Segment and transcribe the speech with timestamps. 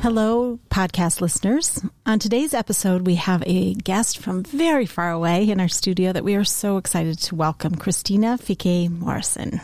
[0.00, 1.84] Hello, podcast listeners.
[2.06, 6.22] On today's episode, we have a guest from very far away in our studio that
[6.22, 9.60] we are so excited to welcome, Christina Figge Morrison.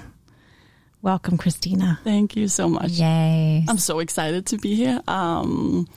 [1.02, 2.00] Welcome, Christina.
[2.02, 2.90] Thank you so much.
[2.90, 3.64] Yay.
[3.68, 5.00] I'm so excited to be here.
[5.06, 5.88] Um,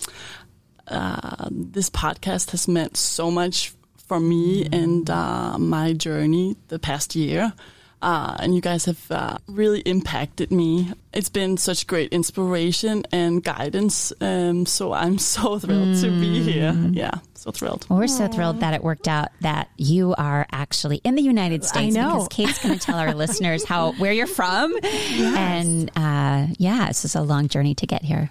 [0.87, 3.73] uh, this podcast has meant so much
[4.05, 7.53] for me and uh, my journey the past year
[8.01, 10.91] uh, and you guys have uh, really impacted me.
[11.13, 14.13] It's been such great inspiration and guidance.
[14.21, 16.01] Um, so I'm so thrilled mm.
[16.01, 16.73] to be here.
[16.73, 16.95] Mm.
[16.95, 17.87] Yeah, so thrilled.
[17.89, 21.63] Well, we're so thrilled that it worked out that you are actually in the United
[21.63, 21.95] States.
[21.95, 22.13] I know.
[22.13, 24.75] Because Kate's going to tell our listeners how where you're from.
[24.83, 25.37] Yes.
[25.37, 28.29] And uh, yeah, it's just a long journey to get here.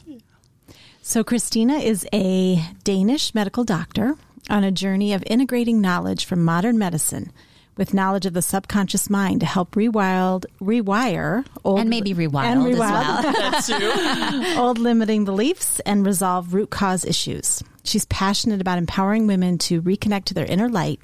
[1.02, 4.16] So Christina is a Danish medical doctor
[4.48, 7.32] on a journey of integrating knowledge from modern medicine
[7.76, 12.62] with knowledge of the subconscious mind to help rewild, rewire old and maybe rewild and
[12.62, 13.24] rewild,
[13.68, 14.58] well.
[14.58, 17.62] old limiting beliefs and resolve root cause issues.
[17.84, 21.00] She's passionate about empowering women to reconnect to their inner light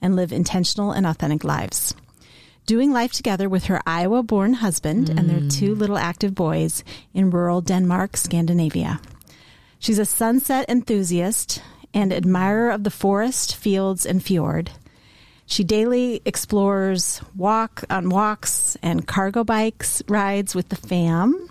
[0.00, 1.94] and live intentional and authentic lives.
[2.66, 5.18] Doing life together with her Iowa born husband mm.
[5.18, 5.78] and their two mm.
[5.78, 9.00] little active boys in rural Denmark, Scandinavia.
[9.78, 11.60] She's a sunset enthusiast
[11.92, 14.70] and admirer of the forest, fields, and fjord.
[15.46, 21.50] She daily explores walk on walks and cargo bikes rides with the fam.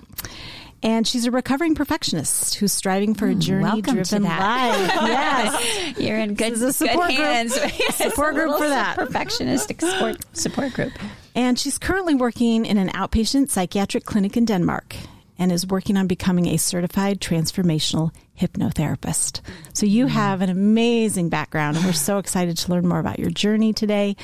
[0.82, 4.92] And she's a recovering perfectionist who's striving for a hmm, journey driven life.
[4.92, 5.98] yes.
[5.98, 7.54] You're in good, a support good hands.
[7.96, 8.98] support group for that.
[8.98, 10.92] Perfectionist support, support group.
[11.36, 14.96] And she's currently working in an outpatient psychiatric clinic in Denmark
[15.40, 19.42] and is working on becoming a certified transformational hypnotherapist.
[19.74, 20.16] So you mm-hmm.
[20.16, 24.16] have an amazing background and we're so excited to learn more about your journey today.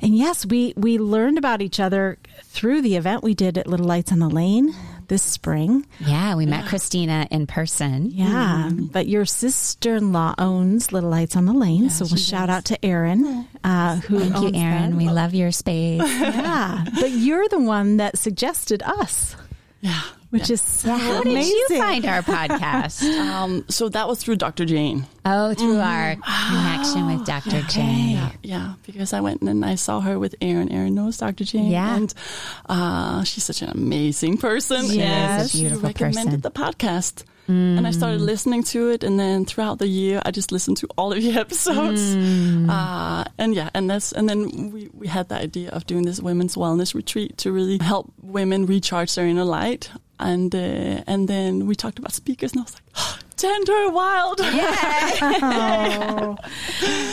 [0.00, 3.86] And yes, we we learned about each other through the event we did at Little
[3.86, 4.74] Lights on the Lane
[5.08, 5.86] this spring.
[6.00, 8.10] Yeah, we met Christina in person.
[8.10, 8.92] Yeah, mm.
[8.92, 12.48] but your sister in law owns Little Lights on the Lane, yeah, so we'll shout
[12.48, 12.56] does.
[12.56, 14.90] out to Erin, uh, who Thank you, Erin.
[14.92, 14.96] That.
[14.96, 16.00] We love your space.
[16.20, 19.36] yeah, but you're the one that suggested us.
[19.80, 20.00] Yeah
[20.34, 21.56] which is so How amazing.
[21.68, 23.02] did you find our podcast?
[23.20, 24.64] um, so that was through Dr.
[24.64, 25.06] Jane.
[25.24, 25.84] Oh, through mm.
[25.84, 26.16] our
[26.50, 27.58] connection with Dr.
[27.58, 27.66] Okay.
[27.68, 28.16] Jane.
[28.16, 30.72] Yeah, yeah, because I went and I saw her with Erin.
[30.72, 31.44] Erin knows Dr.
[31.44, 31.70] Jane.
[31.70, 31.94] Yeah.
[31.94, 32.12] And
[32.68, 34.86] uh, she's such an amazing person.
[34.86, 35.52] Yes.
[35.52, 36.40] She beautiful recommended person.
[36.40, 37.22] the podcast.
[37.48, 37.78] Mm.
[37.78, 38.24] And I started mm.
[38.24, 41.38] listening to it, and then throughout the year, I just listened to all of your
[41.38, 42.00] episodes.
[42.16, 42.70] Mm.
[42.70, 46.20] Uh, and yeah, and that's and then we, we had the idea of doing this
[46.20, 49.90] women's wellness retreat to really help women recharge their inner light
[50.24, 54.40] and uh, and then we talked about speakers, and I was like, oh, Tend Wild.
[54.40, 55.16] Yeah.
[55.42, 56.36] oh.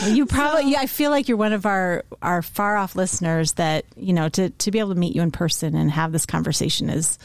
[0.08, 3.52] You probably, so, yeah, I feel like you're one of our our far off listeners
[3.52, 6.26] that you know to to be able to meet you in person and have this
[6.26, 7.18] conversation is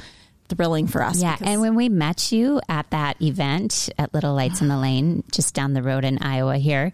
[0.49, 1.21] thrilling for us.
[1.21, 5.23] Yeah, and when we met you at that event at Little Lights in the Lane,
[5.31, 6.91] just down the road in Iowa here,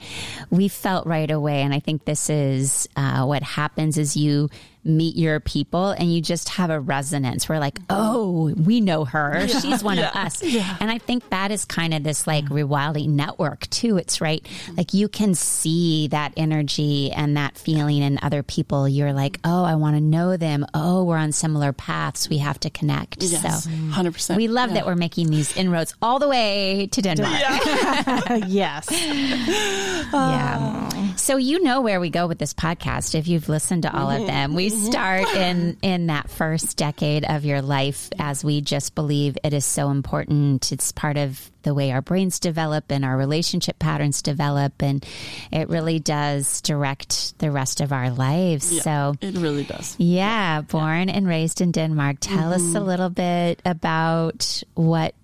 [0.50, 4.50] we felt right away, and I think this is uh, what happens: is you
[4.86, 7.48] meet your people and you just have a resonance.
[7.48, 9.46] We're like, oh, we know her.
[9.46, 9.60] Yeah.
[9.60, 10.10] She's one yeah.
[10.10, 10.44] of us.
[10.44, 10.78] Yeah.
[10.80, 13.98] And I think that is kind of this like rewilding network too.
[13.98, 14.46] It's right.
[14.76, 18.88] Like you can see that energy and that feeling in other people.
[18.88, 20.66] You're like, oh, I want to know them.
[20.74, 22.30] Oh, we're on similar paths.
[22.30, 23.24] We have to connect.
[23.24, 24.36] Yes, so 100%.
[24.36, 27.34] We love that we're making these inroads all the way to Denmark.
[28.48, 28.88] yes.
[28.92, 30.90] Yeah.
[31.16, 34.18] So you know where we go with this podcast if you've listened to all of
[34.18, 34.28] mm-hmm.
[34.28, 34.54] them.
[34.56, 39.54] We start in in that first decade of your life as we just believe it
[39.54, 40.72] is so important.
[40.72, 45.06] It's part of the way our brains develop and our relationship patterns develop and
[45.52, 48.72] it really does direct the rest of our lives.
[48.72, 49.96] Yeah, so it really does.
[49.98, 51.16] Yeah, born yeah.
[51.16, 52.18] and raised in Denmark.
[52.20, 52.70] Tell mm-hmm.
[52.70, 55.16] us a little bit about what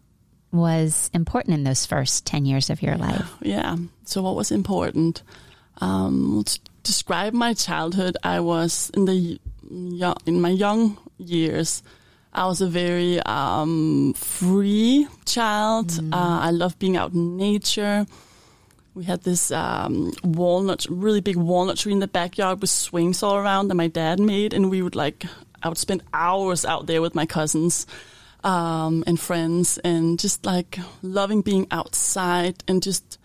[0.51, 3.35] was important in those first 10 years of your life.
[3.41, 3.75] Yeah.
[4.05, 5.23] So what was important?
[5.81, 9.39] Um, to describe my childhood, I was in the
[10.25, 11.83] in my young years.
[12.33, 15.91] I was a very um, free child.
[16.11, 18.05] Uh, I love being out in nature.
[18.93, 23.35] We had this um, walnut, really big walnut tree in the backyard with swings all
[23.35, 25.25] around that my dad made, and we would like,
[25.61, 27.85] I would spend hours out there with my cousins
[28.43, 33.18] um, and friends, and just like loving being outside and just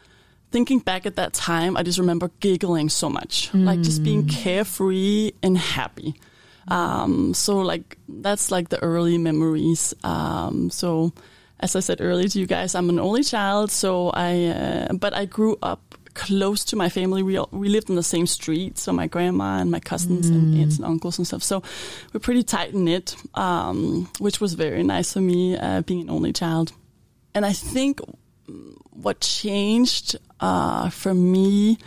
[0.54, 5.32] thinking back at that time, I just remember giggling so much, like just being carefree
[5.42, 6.14] and happy.
[6.68, 9.94] Um, so like that's like the early memories.
[10.04, 11.12] Um, so
[11.58, 13.72] as I said earlier to you guys, I'm an only child.
[13.72, 17.24] So I, uh, but I grew up close to my family.
[17.24, 20.54] We all, we lived on the same street, so my grandma and my cousins and
[20.56, 21.42] aunts and uncles and stuff.
[21.42, 21.64] So
[22.12, 26.32] we're pretty tight knit, um, which was very nice for me uh, being an only
[26.32, 26.72] child.
[27.34, 27.98] And I think
[28.94, 31.78] what changed uh, for me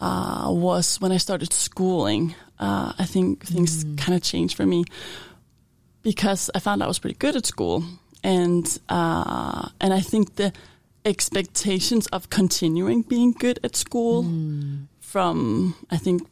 [0.00, 2.34] uh, was when I started schooling.
[2.58, 4.84] Uh, I think things kind of changed for me
[6.02, 7.84] because I found I was pretty good at school,
[8.22, 10.52] and uh, and I think the
[11.04, 14.24] expectations of continuing being good at school
[15.00, 16.22] from I think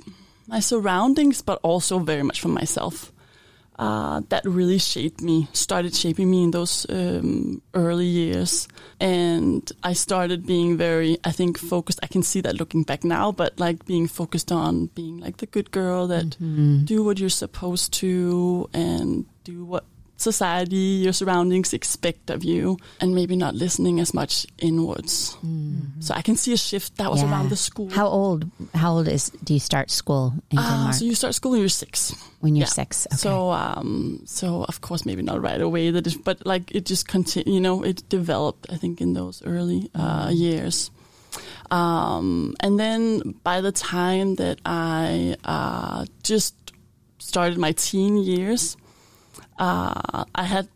[0.46, 3.12] my surroundings, but also very much from myself.
[3.76, 8.68] Uh, that really shaped me, started shaping me in those um, early years.
[9.00, 11.98] And I started being very, I think, focused.
[12.02, 15.46] I can see that looking back now, but like being focused on being like the
[15.46, 16.36] good girl that
[16.84, 19.84] do what you're supposed to and do what
[20.16, 25.36] society, your surroundings expect of you, and maybe not listening as much inwards.
[26.00, 27.30] So I can see a shift that was Yeah.
[27.30, 27.88] around the school.
[27.90, 28.44] How old?
[28.74, 29.30] How old is?
[29.44, 32.14] Do you start school in Denmark so you start school when you're six.
[32.40, 32.82] when you're yeah.
[32.84, 33.06] six?
[33.06, 33.16] Okay.
[33.16, 35.90] So, um, so of course, maybe not right away.
[35.90, 37.54] That but like it just continue.
[37.54, 38.66] You know, it developed.
[38.72, 40.90] I think in those early uh, years,
[41.70, 46.54] um, and then by the time that I uh, just
[47.18, 48.76] started my teen years,
[49.58, 50.68] uh, I had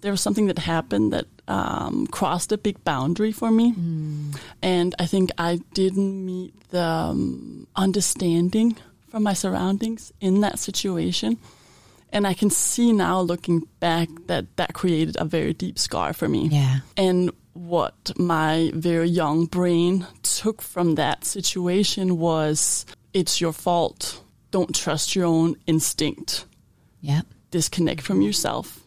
[0.00, 3.74] there was something that happened that um, crossed a big boundary for me,
[4.62, 8.76] and I think I didn't meet the um, understanding
[9.08, 11.38] from my surroundings in that situation.
[12.12, 16.28] And I can see now, looking back, that that created a very deep scar for
[16.28, 16.48] me.
[16.48, 16.80] yeah.
[16.96, 24.22] And what my very young brain took from that situation was it's your fault.
[24.50, 26.46] Don't trust your own instinct.
[27.00, 27.26] Yep.
[27.54, 28.82] Disconnect from yourself.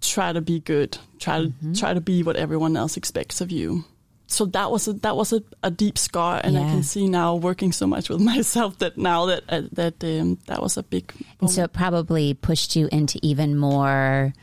[0.00, 0.98] Try to be good.
[1.20, 3.84] Try to try to be what everyone else expects of you.
[4.26, 7.36] So that was a, that was a, a deep scar, and I can see now
[7.36, 11.12] working so much with myself that now that uh, that um, that was a big.
[11.40, 14.34] And so it probably pushed you into even more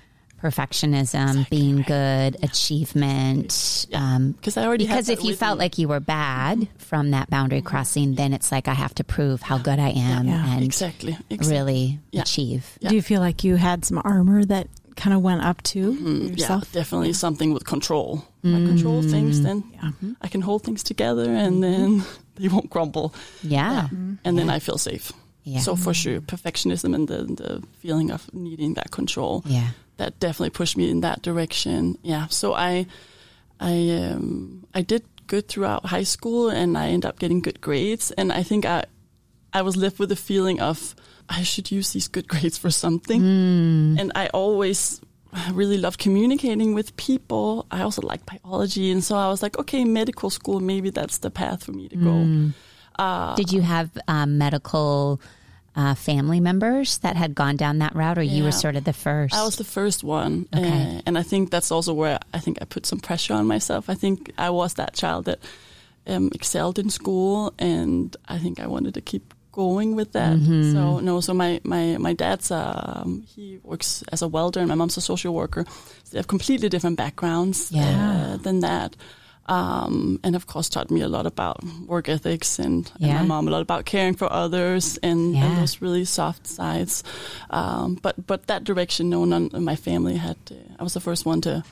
[0.41, 3.85] perfectionism, being good, achievement.
[3.93, 5.65] Um, because I already because that if you felt me.
[5.65, 6.77] like you were bad mm-hmm.
[6.77, 7.67] from that boundary mm-hmm.
[7.67, 10.55] crossing, then it's like I have to prove how good I am Yeah.
[10.55, 11.57] and exactly, exactly.
[11.57, 12.21] really Yeah.
[12.21, 12.77] achieve.
[12.79, 12.89] Yeah.
[12.89, 15.97] Do you feel like you had some armor that kind of went up too Mm,
[15.97, 16.27] mm-hmm.
[16.33, 16.63] yourself?
[16.71, 18.25] Yeah, definitely something with control.
[18.43, 18.67] If I mm.
[18.67, 19.91] control things, then Yeah.
[20.21, 22.03] I can hold things together, and then
[22.35, 23.13] they won't crumble.
[23.43, 23.88] Yeah.
[24.23, 25.11] And then I feel safe.
[25.43, 25.59] Yeah.
[25.59, 29.69] So for sure, perfectionism and the the feeling of needing that control yeah.
[30.01, 31.95] That definitely pushed me in that direction.
[32.01, 32.25] Yeah.
[32.27, 32.88] So I
[33.59, 38.09] I um, I did good throughout high school, and I ended up getting good grades.
[38.12, 38.86] And I think I
[39.53, 40.95] I was left with the feeling of
[41.30, 43.21] I should use these good grades for something.
[44.00, 45.00] And I always
[45.53, 47.68] really loved communicating with people.
[47.69, 51.29] I also liked biology, and so I was like, okay, medical school, maybe that's the
[51.29, 52.51] path for me to go.
[52.98, 55.22] Uh, Did you have um, medical
[55.75, 58.94] uh, family members that had gone down that route, or you were sort of the
[58.94, 59.34] first?
[59.34, 60.98] I was the first one, Okay.
[60.98, 63.90] uh, and I think that's also where I think I put some pressure on myself.
[63.90, 65.40] I think I was that child that
[66.08, 70.38] um, excelled in school, and I think I wanted to keep going with that.
[70.38, 70.72] Mm-hmm.
[70.74, 74.75] So no, so my my my dad's um, he works as a welder, and my
[74.75, 75.66] mom's a social worker.
[76.04, 78.34] So they have completely different backgrounds Yeah.
[78.34, 78.96] uh, than that.
[79.51, 83.48] Um, and of course, taught me a lot about work ethics and, and my mom
[83.48, 85.46] a lot about caring for others and, Yeah.
[85.46, 87.03] and those really soft sides.
[87.50, 90.38] Um, but but that direction, no one in my family had.
[90.51, 91.63] Uh, I was the first one to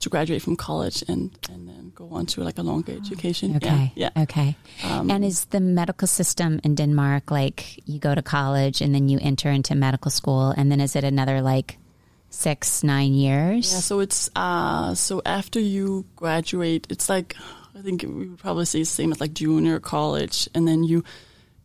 [0.00, 3.56] to graduate from college and and then go on to like a longer education.
[3.56, 3.92] Okay.
[3.96, 4.22] Yeah, yeah.
[4.22, 4.54] Okay.
[4.84, 9.08] Um, and is the medical system in Denmark like you go to college and then
[9.08, 11.78] you enter into medical school, and then is it another like
[12.34, 13.72] six, nine years?
[13.72, 17.36] Yeah, so it's uh so after you graduate, it's like
[17.78, 21.02] I think we would probably say the same as like junior college, and then you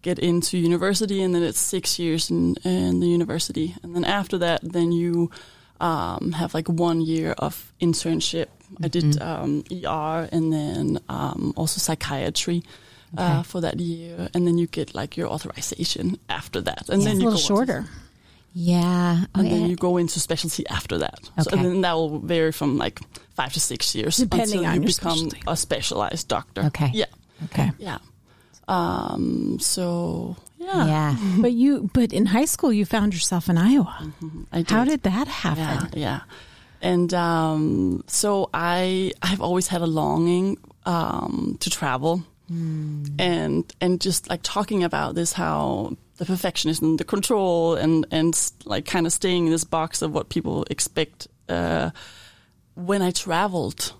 [0.01, 4.37] get into university, and then it's six years in, in the university, and then after
[4.39, 5.29] that, then you
[5.81, 8.47] um, have like one year of internship.
[8.83, 12.63] I did um, ER and then um, also psychiatry.
[13.15, 13.23] Okay.
[13.23, 17.05] Uh, for that year, and then you get like your authorization after that, and It's
[17.05, 17.85] then a you little go on to- shorter.
[18.53, 19.25] Yeah.
[19.35, 19.53] Oh, and yeah.
[19.53, 21.19] then you go into specialty after that.
[21.39, 21.57] So, Okay.
[21.57, 22.99] and then that will vary from like
[23.35, 25.41] five to six years Depending until you become specialty.
[25.47, 26.63] a specialized doctor.
[26.65, 26.89] Okay.
[26.93, 27.05] Yeah.
[27.45, 27.71] Okay.
[27.77, 27.99] Yeah.
[28.67, 29.57] Um.
[29.59, 30.85] So yeah.
[30.87, 31.15] yeah.
[31.41, 34.11] But you, but in high school, you found yourself in Iowa.
[34.51, 35.89] I How did that happen?
[35.93, 36.19] Yeah, yeah.
[36.81, 43.19] And um, so I I've always had a longing um, to travel, Mm.
[43.19, 48.85] and and just like talking about this how the perfectionism, the control, and and like
[48.85, 51.27] kind of staying in this box of what people expect.
[51.47, 51.89] Uh,
[52.75, 53.93] when I traveled,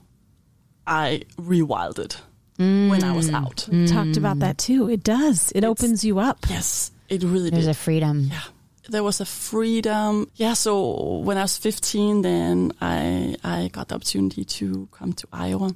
[0.86, 2.16] I rewilded
[2.58, 3.36] when I was mm.
[3.36, 3.68] out.
[3.70, 3.90] Mm.
[3.92, 4.90] Talked about that too.
[4.90, 5.52] It does.
[5.56, 6.40] It opens you up.
[6.50, 7.72] Yes, it really There's did.
[7.72, 8.28] a freedom.
[8.32, 8.42] yeah
[8.90, 13.94] there was a freedom yeah so when i was 15 then i i got the
[13.94, 15.76] opportunity to come to iowa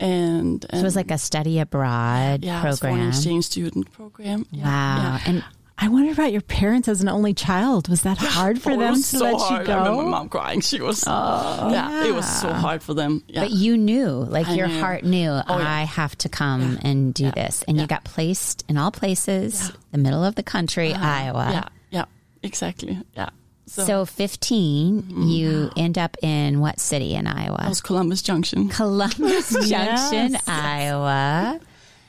[0.00, 3.08] and, and So it was like a study abroad yeah, it was foreign program.
[3.08, 4.96] exchange student program yeah, Wow.
[5.02, 5.20] yeah.
[5.26, 5.44] And
[5.80, 7.88] I wonder about your parents as an only child.
[7.88, 9.68] Was that hard for Oh, them to so let hard.
[9.68, 10.60] you I remember my mom crying.
[10.60, 13.22] She was, oh, yeah, it was so hard for them.
[13.28, 14.80] Yeah, but you knew, like I your knew.
[14.80, 15.78] heart knew, oh, yeah.
[15.78, 17.62] I have to come and do this.
[17.68, 21.06] And you got placed in all places, the middle of the country, uh-huh.
[21.06, 21.48] Iowa.
[21.52, 22.04] yeah, yeah,
[22.42, 22.98] exactly.
[23.14, 23.28] Yeah.
[23.68, 27.66] So, So 15, you end up in what city in that Iowa?
[27.68, 28.68] was Columbus Junction.
[28.68, 30.42] Columbus Junction, Yes.
[30.48, 31.60] Iowa.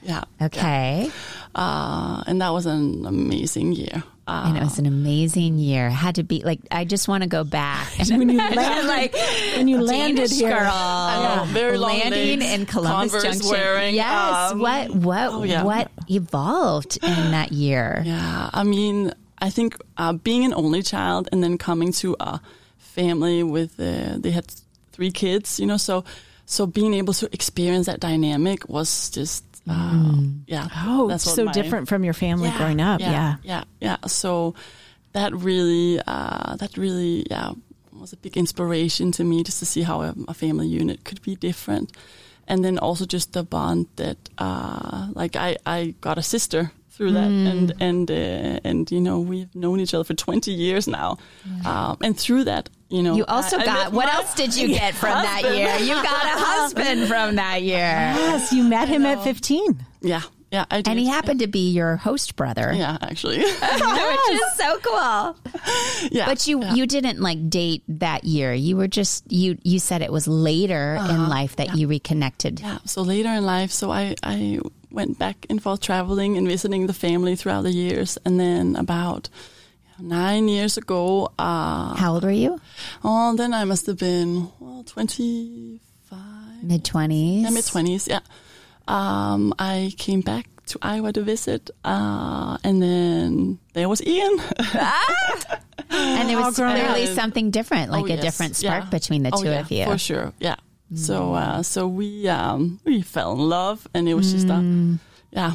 [0.02, 0.24] Yeah.
[0.42, 1.12] Okay.
[1.54, 4.04] Uh, and that was an amazing year.
[4.28, 5.90] Uh, And it was an amazing year.
[5.90, 7.88] Had to be like, I just want to go back.
[8.00, 9.14] And When you imagine, land- like,
[9.58, 10.52] when you landed here.
[10.52, 13.50] girl, very landing legs, in Columbus Converse Junction.
[13.52, 14.52] wearing, yes.
[14.52, 15.64] um, what what oh, yeah.
[15.64, 18.04] what evolved in that year?
[18.06, 22.40] Yeah, I mean, I think uh, being an only child and then coming to a
[22.78, 24.46] family with uh, they had
[24.92, 26.04] three kids, you know, so
[26.46, 30.16] so being able to experience that dynamic was just uh,
[30.48, 30.68] yeah.
[30.76, 33.00] Oh, that's so my- different from your family growing up.
[33.00, 33.12] Yeah.
[33.12, 33.98] yeah, yeah, yeah.
[34.08, 34.56] So
[35.14, 37.52] that really, uh, that really, yeah,
[37.94, 41.22] was a big inspiration to me just to see how a, a family unit could
[41.22, 41.92] be different,
[42.48, 47.14] and then also just the bond that, uh, like, I I got a sister through
[47.14, 51.18] that, and and uh, and you know we've known each other for twenty years now,
[51.66, 54.34] um, and through that, you know, You also I- I got met what my- else
[54.36, 55.78] did you get from that year?
[55.80, 57.78] You got a husband from that year.
[58.20, 59.86] Yes, you met him at 15.
[60.02, 60.90] Yeah, yeah, I did.
[60.90, 62.74] And he happened to be your host brother.
[62.76, 65.38] Yeah, actually, Which is so cool.
[66.12, 66.26] yeah.
[66.26, 68.52] But you you didn't like date that year.
[68.54, 72.60] You were just you you said it was later in life that you reconnected.
[72.60, 72.80] Yeah.
[72.86, 74.60] So later in life, so I, I
[74.92, 78.18] went back and forth traveling and visiting the family throughout the years.
[78.26, 79.30] And then about
[80.00, 82.60] nine years ago, uh, How old were you?
[83.04, 87.44] oh, then I must have been, well, 25, Mid twenties.
[87.44, 88.08] yeah, mid 20s.
[88.08, 88.20] Yeah.
[88.88, 91.70] Um, I came back to Iowa to visit.
[91.86, 94.40] Uh, and then there was Ian.
[95.92, 98.22] And there was clearly something different, like Oh, a yes.
[98.22, 98.90] different spark Yeah.
[98.92, 99.86] between the Oh, two yeah, of you.
[99.86, 100.34] For sure.
[100.40, 100.56] Yeah.
[100.96, 104.98] So, uh, so we, um, we fell in love and it was just a,
[105.32, 105.54] yeah,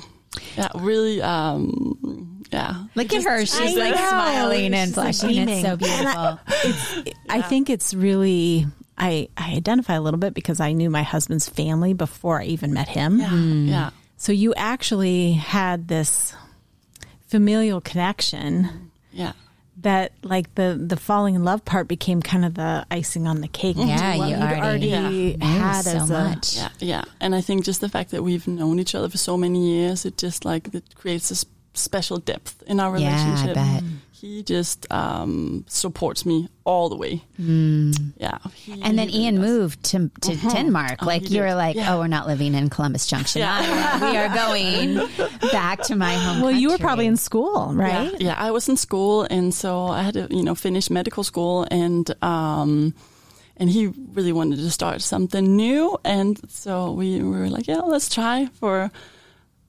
[0.56, 2.84] yeah, really, um, yeah.
[2.94, 3.40] Look at her.
[3.40, 4.08] She's I like know.
[4.08, 5.48] smiling and She's, like, blushing.
[5.48, 6.06] It's so beaming.
[6.06, 7.14] And beautiful.
[7.28, 11.48] I think it's really, I, I identify a little bit because I knew my husband's
[11.48, 13.18] family before I even met him.
[13.18, 13.32] Yeah.
[13.34, 13.90] Yeah.
[14.16, 16.32] So you actually had this
[17.26, 19.32] familial connection Yeah.
[19.84, 23.48] That like the the falling in love part became kind of the icing on the
[23.48, 23.76] cake.
[23.78, 26.56] Yeah, what you already- already Knew had so as a much.
[26.56, 29.36] Yeah, yeah, and I think just the fact that we've known each other for so
[29.36, 33.12] many years, it just like it creates a s- special depth in our Yeah, I
[33.12, 33.54] relationship.
[33.54, 33.82] bet.
[34.12, 37.20] He just um, supports me all the way.
[37.36, 38.82] Yeah, Hmm.
[38.82, 39.44] And then Ian does.
[39.44, 41.00] moved to, to Denmark.
[41.02, 41.54] Oh, like you were did.
[41.56, 41.92] like, Yeah.
[41.94, 43.40] oh, we're not living in Columbus Junction.
[43.40, 44.10] Yeah.
[44.10, 44.96] We are going
[45.52, 46.40] back to my home.
[46.40, 48.12] well, you were probably in school, right?
[48.12, 51.22] Yeah, yeah, I was in school, and so I had to, you know, finish medical
[51.24, 52.94] school, and um,
[53.58, 58.08] and he really wanted to start something new, and so we were like, yeah, let's
[58.08, 58.90] try for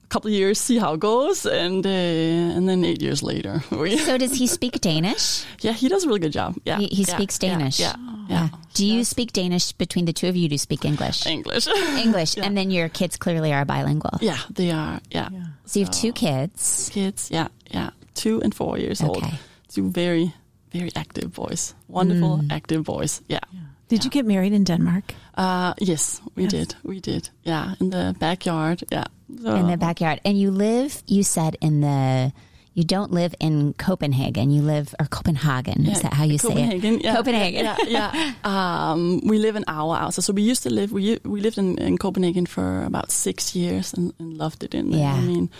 [0.06, 3.62] a couple of years, see how it goes, and uh, and then eight years later,
[3.70, 5.44] we So does he speak Danish?
[5.60, 6.54] yeah, he does a really good job.
[6.64, 7.80] Yeah, He, he yeah, speaks Danish.
[7.80, 7.96] Yeah,
[8.28, 10.48] yeah, Do you speak Danish between the two of you?
[10.48, 11.26] Do you speak English?
[11.26, 11.66] English.
[12.06, 14.18] English, and then your kids clearly are bilingual.
[14.20, 15.00] yeah, they are.
[15.10, 15.28] Yeah,
[15.66, 16.88] So you have two kids.
[16.92, 17.30] kids.
[17.30, 19.16] Yeah, yeah, two and four years old.
[19.18, 19.34] Okay.
[19.68, 20.32] Two very,
[20.72, 21.74] very active boys.
[21.88, 22.52] Wonderful, Mm.
[22.52, 23.20] active boys.
[23.28, 23.40] Yeah.
[23.88, 25.14] Did you get married in Denmark?
[25.36, 26.74] Uh, yes, we did.
[26.82, 27.30] We did.
[27.44, 28.82] Yeah, in the backyard.
[28.90, 29.04] Yeah.
[29.42, 30.20] So, in the backyard.
[30.24, 32.32] And you live, you said, in the,
[32.74, 34.50] you don't live in Copenhagen.
[34.50, 35.86] You live, or Copenhagen.
[35.86, 37.04] Is that how you say Copenhagen, it?
[37.04, 37.64] Yeah, Copenhagen.
[37.64, 38.32] Yeah, yeah.
[38.44, 40.24] Um, we live an hour outside.
[40.24, 40.92] So we used to live.
[40.92, 44.90] We we lived in, in Copenhagen for about six years and, and loved it in
[44.90, 45.00] there.
[45.00, 45.14] Yeah.
[45.14, 45.50] I mean, being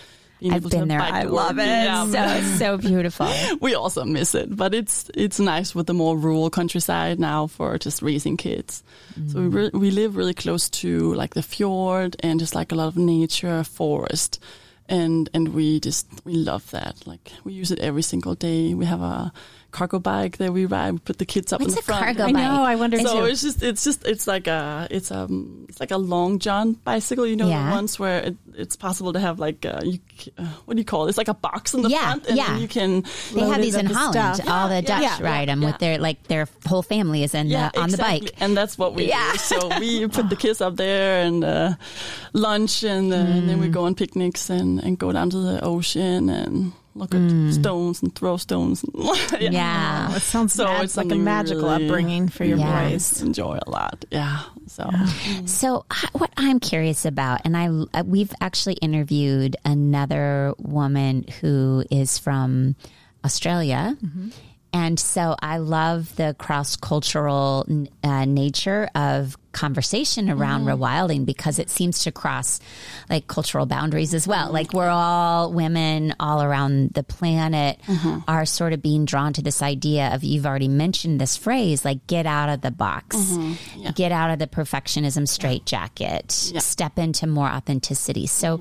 [0.51, 1.01] I've been there.
[1.01, 1.67] I love it.
[1.67, 3.33] Yeah, So so beautiful.
[3.61, 7.79] we also miss it, but it's it's nice with the more rural countryside now for
[7.79, 8.83] just raising kids.
[9.29, 9.55] So we mm.
[9.55, 12.97] re- we live really close to like the fjord and just like a lot of
[12.97, 14.39] nature, forest,
[14.89, 17.07] and and we just we love that.
[17.07, 18.75] Like we use it every single day.
[18.75, 19.33] We have a
[19.73, 20.93] cargo bike that we ride.
[20.93, 22.05] We put the kids up What's in the a front.
[22.05, 22.43] cargo I bike?
[22.43, 22.63] know.
[22.65, 23.27] I wondered So too.
[23.27, 27.27] it's just it's just it's like a it's um it's like a long john bicycle.
[27.27, 27.67] You know Yeah.
[27.69, 29.99] the ones where it, it's possible to have like uh, you
[30.39, 31.09] uh, what do you call it?
[31.11, 32.57] It's like a box in the Yeah, front, and yeah.
[32.57, 33.05] you can.
[33.35, 34.37] They have these in with Holland.
[34.37, 34.49] stuff.
[34.49, 35.69] All the Dutch yeah, ride them yeah.
[35.69, 38.21] with their like their whole family is in Yeah, the, on exactly.
[38.21, 38.41] the bike.
[38.41, 39.33] and that's what we Yeah.
[39.33, 39.39] do.
[39.39, 41.75] So we put the kids up there and uh,
[42.33, 43.47] lunch, and, uh, and Mm.
[43.49, 47.53] then we go on picnics and, and go down to the ocean and look at
[47.53, 48.83] stones and throw stones.
[48.83, 49.41] Mm.
[49.53, 50.09] Yeah.
[50.11, 52.89] Oh, it sounds So mad- it's like a magical really- upbringing for your Yeah.
[52.89, 53.21] boys.
[53.23, 54.05] enjoy a lot.
[54.11, 54.41] Yeah.
[54.67, 54.91] So
[55.45, 61.85] So, h- what I'm curious about, and I uh, we've actually interviewed another woman who
[61.91, 62.77] is from
[63.25, 63.97] Australia,
[64.77, 67.67] and so I love the cross cultural
[68.05, 70.83] uh, nature of conversation around mm-hmm.
[70.83, 72.61] rewilding because it seems to cross
[73.09, 74.53] like cultural boundaries as well.
[74.53, 78.19] Like we're all women all around the planet mm-hmm.
[78.29, 82.07] are sort of being drawn to this idea of you've already mentioned this phrase like
[82.07, 83.93] get out of the box, mm-hmm.
[83.93, 88.27] get out of the perfectionism straitjacket, step into more authenticity.
[88.27, 88.61] So,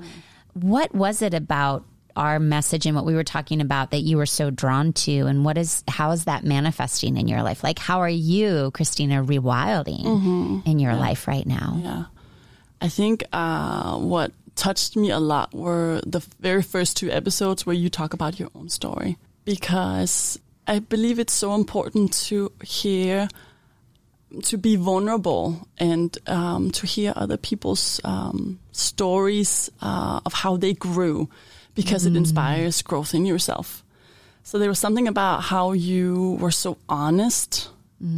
[0.54, 1.84] what was it about
[2.16, 5.44] our message and what we were talking about that you were so drawn to and
[5.44, 7.62] what is how is that manifesting in your life?
[7.62, 11.80] Like how are you christina rewilding in your life right now?
[11.82, 12.04] Yeah.
[12.80, 17.76] I think uh, what touched me a lot were the very first two episodes where
[17.76, 19.16] you talk about your own story.
[19.44, 23.28] Because I believe it's so important to hear,
[24.44, 30.74] to be vulnerable and um, to hear other people's um, stories uh, of how they
[30.74, 31.28] grew
[31.76, 33.84] because it inspires growth in yourself.
[34.42, 37.68] So there was something about how you were so honest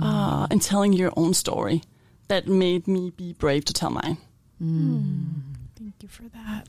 [0.01, 1.83] uh, in telling your own story
[2.29, 4.17] that made me be brave to tell mine.
[5.77, 6.69] Thank you for that.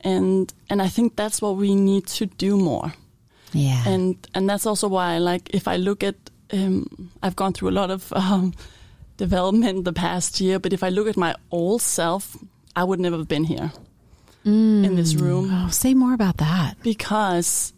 [0.00, 2.92] And and I think that's what we need to do more.
[3.52, 6.14] yeah And and that's also why like if I look at
[6.52, 8.52] um, I've gone through a lot of um,
[9.16, 12.36] development the past year, but if I look at my old self,
[12.76, 13.72] I would never have been here
[14.46, 15.50] in this room.
[15.52, 16.76] Oh, say more about that.
[16.82, 17.72] because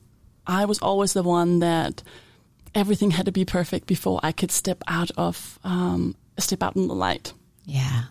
[0.46, 2.02] I was always the one that
[2.74, 6.86] everything had to be perfect before I could step out of um, step out in
[6.88, 7.32] the light.
[7.64, 8.04] yeah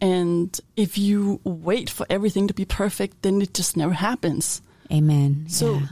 [0.00, 4.62] And if you wait for everything to be perfect, then it just never happens.
[4.90, 5.86] amen So yeah.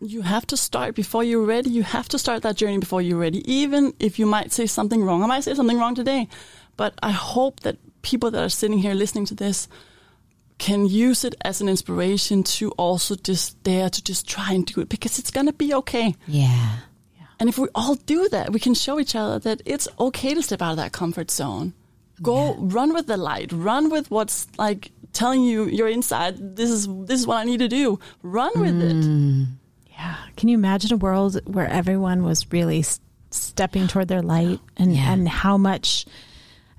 [0.00, 1.70] you have to start before you're ready.
[1.70, 3.40] You have to start that journey before you're ready.
[3.52, 6.28] Even if you might say something wrong, I might say something wrong today,
[6.76, 9.68] but I hope that people that are sitting here listening to this
[10.60, 14.80] can use it as an inspiration to also just dare to just try and do
[14.82, 16.14] it because it's gonna be okay.
[16.28, 16.76] yeah
[17.40, 20.42] And if we all do that, we can show each other that it's okay to
[20.42, 21.72] step out of that comfort zone.
[22.22, 23.50] Go run with the light.
[23.50, 26.36] Run with what's like telling you you're inside.
[26.56, 27.98] This is this is what I need to do.
[28.22, 28.96] Run with it.
[29.04, 29.46] Mm.
[29.96, 30.16] Yeah.
[30.36, 34.92] Can you imagine a world where everyone was really s- stepping toward their light and,
[34.94, 35.12] Yeah.
[35.12, 36.04] and how much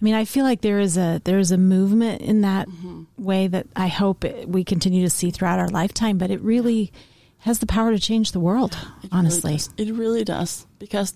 [0.01, 3.03] I mean, I feel like there is a there is a movement in that Mm-hmm.
[3.23, 6.91] way that I hope it, we continue to see throughout our lifetime, but it really
[7.39, 9.57] has the power to change the world, It honestly.
[9.77, 11.13] really it really does because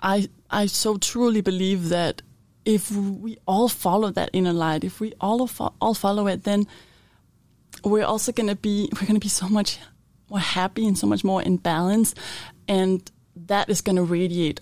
[0.00, 2.22] I I so truly believe that
[2.64, 6.66] if we all follow that inner light, if we all fo- all follow it, then
[7.84, 9.78] we're also gonna be we're gonna be so much
[10.30, 12.14] more happy and so much more in balance,
[12.68, 13.10] and
[13.46, 14.60] that is gonna radiate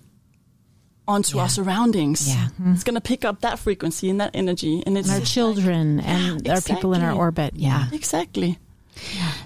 [1.08, 2.28] onto our surroundings.
[2.28, 2.48] Yeah.
[2.72, 6.00] It's gonna pick up that frequency and that energy, and it's And our just children
[6.00, 7.52] and Yeah, our people in our orbit.
[7.56, 7.84] Yeah.
[7.84, 8.58] like- exactly.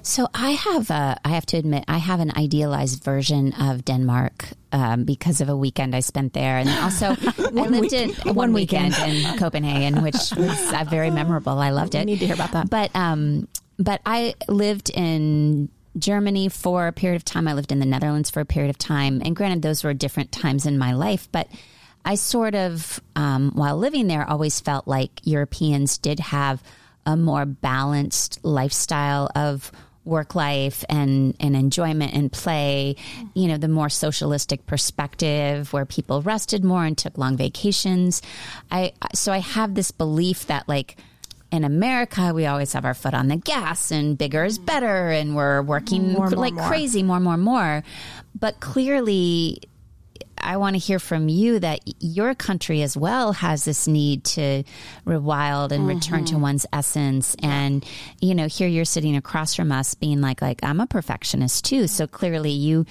[0.02, 4.48] So I have a, I have to admit, I have an idealized version of Denmark
[4.70, 7.06] um, because of a weekend I spent there, and also
[7.38, 9.26] I lived in one, One weekend, weekend.
[9.26, 11.58] in Copenhagen, which was uh, very memorable.
[11.58, 12.04] I loved We it.
[12.04, 12.70] need to hear about that.
[12.70, 15.68] But um, but I lived in
[15.98, 17.48] Germany for a period of time.
[17.48, 20.32] I lived in the Netherlands for a period of time, and granted, those were different
[20.32, 21.48] times in my life, but.
[22.02, 26.62] I sort of, um, while living there, always felt like Europeans did have
[27.04, 29.70] a more balanced lifestyle of
[30.06, 32.96] work life and, and enjoyment and play,
[33.34, 38.22] you know, the more socialistic perspective where people rested more and took long vacations.
[38.70, 40.96] I, so I have this belief that like,
[41.50, 45.34] in America, we always have our foot on the gas and bigger is better and
[45.34, 46.68] we're working More, like more.
[46.68, 47.82] crazy, more, more, more.
[48.38, 49.60] But clearly,
[50.38, 54.64] I want to hear from you that your country as well has this need to
[55.06, 56.42] rewild and return to mm-hmm.
[56.42, 57.36] one's essence.
[57.42, 57.84] And,
[58.20, 61.86] you know, here you're sitting across from us being like, like, I'm a perfectionist too.
[61.86, 62.86] So clearly you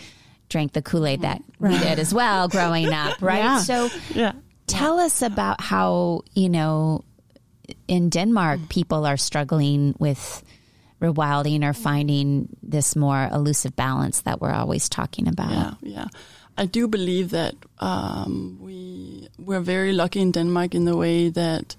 [0.49, 3.37] drank the Kool-Aid that we did as well growing up, right?
[3.37, 3.59] Yeah.
[3.59, 4.33] So Yeah.
[4.67, 7.03] tell us about how, you know,
[7.87, 10.43] in Denmark, people are struggling with
[11.01, 15.51] rewilding or finding this more elusive balance that we're always talking about.
[15.51, 16.07] Yeah, yeah.
[16.57, 21.75] I do believe that um, we we're very lucky in Denmark in the way that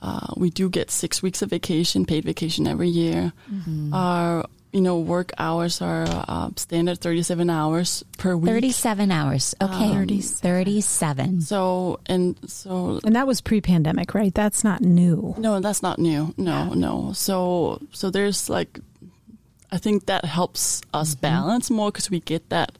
[0.00, 3.32] uh, we do get six weeks of vacation, paid vacation every year.
[3.92, 8.50] Our you know work hours are uh, standard thirty seven hours per week.
[8.50, 9.54] 37 hours.
[9.62, 10.20] Okay.
[10.20, 11.40] 37.
[11.40, 14.34] So and so And that was pre-pandemic, right?
[14.34, 15.34] That's not new.
[15.38, 16.34] No, that's not new.
[16.36, 17.12] No, no.
[17.14, 18.80] So so there's like
[19.70, 22.72] I think that helps us balance more because we get that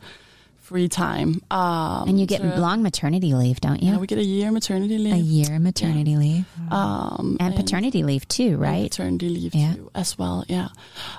[0.64, 1.30] free time.
[1.50, 3.92] Um, And you get so- long maternity leave, don't you?
[3.92, 5.12] yeah, we get a year maternity leave.
[5.12, 8.90] a year maternity leave Um, and paternity leave too, and right?
[8.90, 9.74] Paternity leave Yeah.
[9.74, 10.44] too, as well.
[10.48, 10.68] Yeah.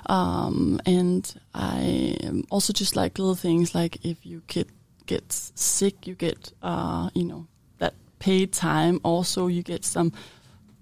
[0.06, 1.22] Um, and
[1.54, 2.16] I
[2.50, 4.66] also just like little things like if you kid
[5.06, 7.46] gets sick, you get uh, you know
[7.78, 9.00] that paid time.
[9.04, 10.12] Also, you get some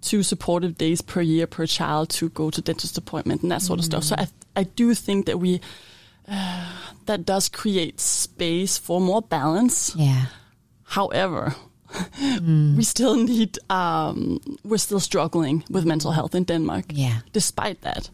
[0.01, 3.79] two supportive days per year per child to go to dentist appointment and that sort
[3.79, 4.05] of stuff.
[4.05, 5.61] So I I do think that we.
[6.29, 6.71] Uh,
[7.07, 9.95] that does create space for more balance.
[9.97, 10.27] Yeah.
[10.85, 11.55] However,
[12.21, 16.87] we still need, um, we're still struggling with mental health in Denmark.
[16.89, 17.21] Yeah.
[17.33, 18.11] Despite that,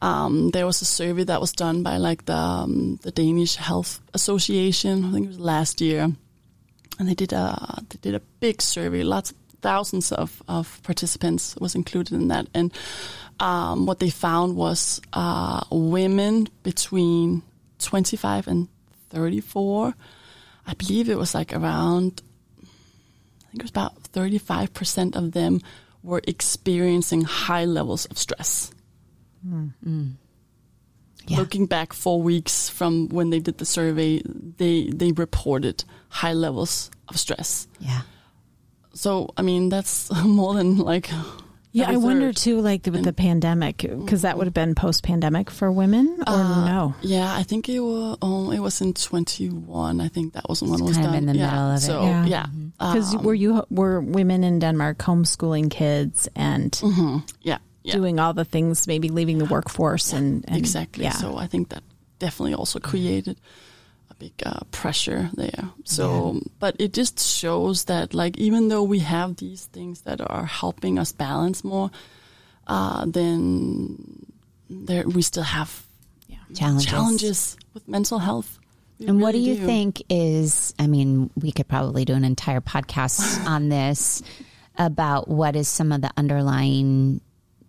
[0.00, 4.00] um, there was a survey that was done by like the um, the Danish Health
[4.14, 5.04] Association.
[5.04, 6.08] I think it was last year,
[6.98, 9.02] and they did a they did a big survey.
[9.02, 12.72] Lots, of thousands of of participants was included in that, and
[13.42, 17.42] um, what they found was uh, women between
[17.80, 18.68] 25 and
[19.10, 19.94] 34.
[20.64, 22.22] I believe it was like around
[22.62, 25.60] I think it was about 35% of them
[26.04, 28.70] were experiencing high levels of stress.
[31.26, 31.38] Yeah.
[31.38, 36.90] Looking back four weeks from when they did the survey, they, they reported high levels
[37.08, 37.66] of stress.
[37.80, 38.02] Yeah.
[38.94, 41.10] So, I mean, that's more than like.
[41.72, 45.72] Yeah, I wonder too, like with the pandemic, because that would have been post-pandemic for
[45.72, 46.94] women, or Uh, no?
[47.00, 48.18] Yeah, I think it was.
[48.20, 50.00] Oh, it was in twenty one.
[50.04, 51.22] I think that was when it was kind of done.
[51.22, 51.50] in the yeah.
[51.50, 51.80] middle of it.
[51.80, 52.26] So Yeah.
[52.26, 52.46] yeah,
[52.78, 57.94] Because Um, were you were women in Denmark homeschooling kids and mhm, yeah, yeah.
[57.96, 61.04] doing all the things, maybe leaving the workforce and, and exactly.
[61.04, 61.16] Yeah.
[61.16, 61.82] So I think that
[62.18, 63.36] definitely also created
[64.12, 65.70] a big uh, pressure there.
[65.84, 70.46] So, but it just shows that like even though we have these things that are
[70.46, 71.90] helping us balance more,
[72.66, 74.26] uh, then
[74.68, 75.84] there we still have
[76.54, 76.86] Challenges.
[76.86, 78.58] challenges with mental health.
[78.98, 82.24] We And what do really you think is, I mean, we could probably do an
[82.24, 84.22] entire podcast on this
[84.76, 87.20] about what is some of the underlying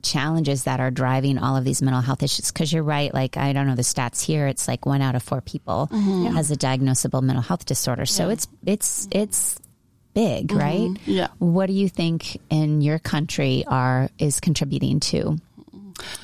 [0.03, 2.51] challenges that are driving all of these mental health issues.
[2.51, 4.45] Because you're right, like, I don't know the stats here.
[4.47, 8.05] It's like one out of four people has a diagnosable mental health disorder.
[8.05, 9.59] So it's, it's, it's
[10.13, 10.89] big, right?
[11.05, 11.27] Yeah.
[11.39, 15.39] What do you think in your country are, is contributing to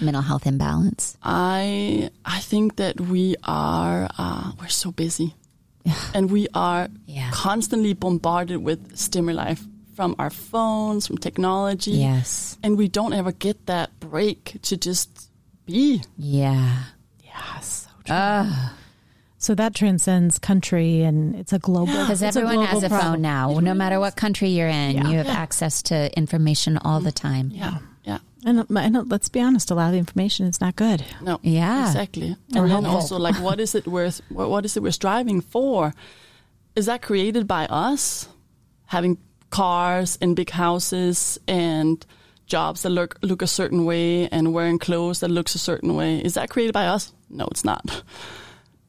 [0.02, 1.18] mental health imbalance?
[1.24, 5.36] I I think that we are uh, we're so busy,
[6.14, 7.30] and we are Yeah.
[7.32, 9.56] constantly bombarded with stimuli
[10.00, 12.58] from our phones, from technology, Yes.
[12.64, 15.30] and we don't ever get that break to just
[15.66, 16.02] be.
[16.18, 16.84] Yeah.
[17.22, 18.70] Yeah, so true.
[19.38, 21.92] so that transcends country and it's a global.
[21.92, 23.22] Because it's a everyone has global a phone problem.
[23.24, 23.60] now.
[23.60, 25.10] No matter what country you're in, Yeah.
[25.10, 27.52] you have access to information all the time.
[27.54, 28.20] Yeah, yeah.
[28.46, 31.04] And, and let's be honest, a lot of the information is not good.
[31.22, 31.88] No, Yeah.
[31.88, 32.38] exactly.
[32.56, 32.96] Or And then helpful.
[32.96, 34.22] also, like, what is it worth?
[34.30, 35.94] What, what is it we're striving for?
[36.74, 38.30] Is that created by us
[38.86, 39.18] having
[39.50, 42.06] cars and big houses and
[42.48, 46.20] jobs that look look a certain way and wearing clothes that looks a certain way?
[46.20, 47.14] Is that created by us?
[47.30, 48.04] No, it's not.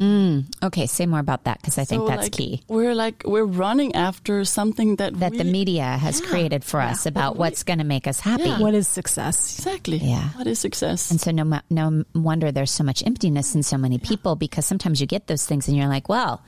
[0.00, 2.62] Mm, okay, say more about that because I think So, that's like, key.
[2.68, 7.04] We're like we're running after something that That we, the media has created for us
[7.04, 8.44] about what's going to make us happy.
[8.44, 8.60] Yeah.
[8.60, 9.58] What is success?
[9.58, 9.98] exactly.
[9.98, 10.30] Yeah.
[10.30, 11.10] What is success?
[11.10, 15.02] And so, no, no wonder there's so much emptiness in so many people because sometimes
[15.02, 16.42] you get those things and you're like, well,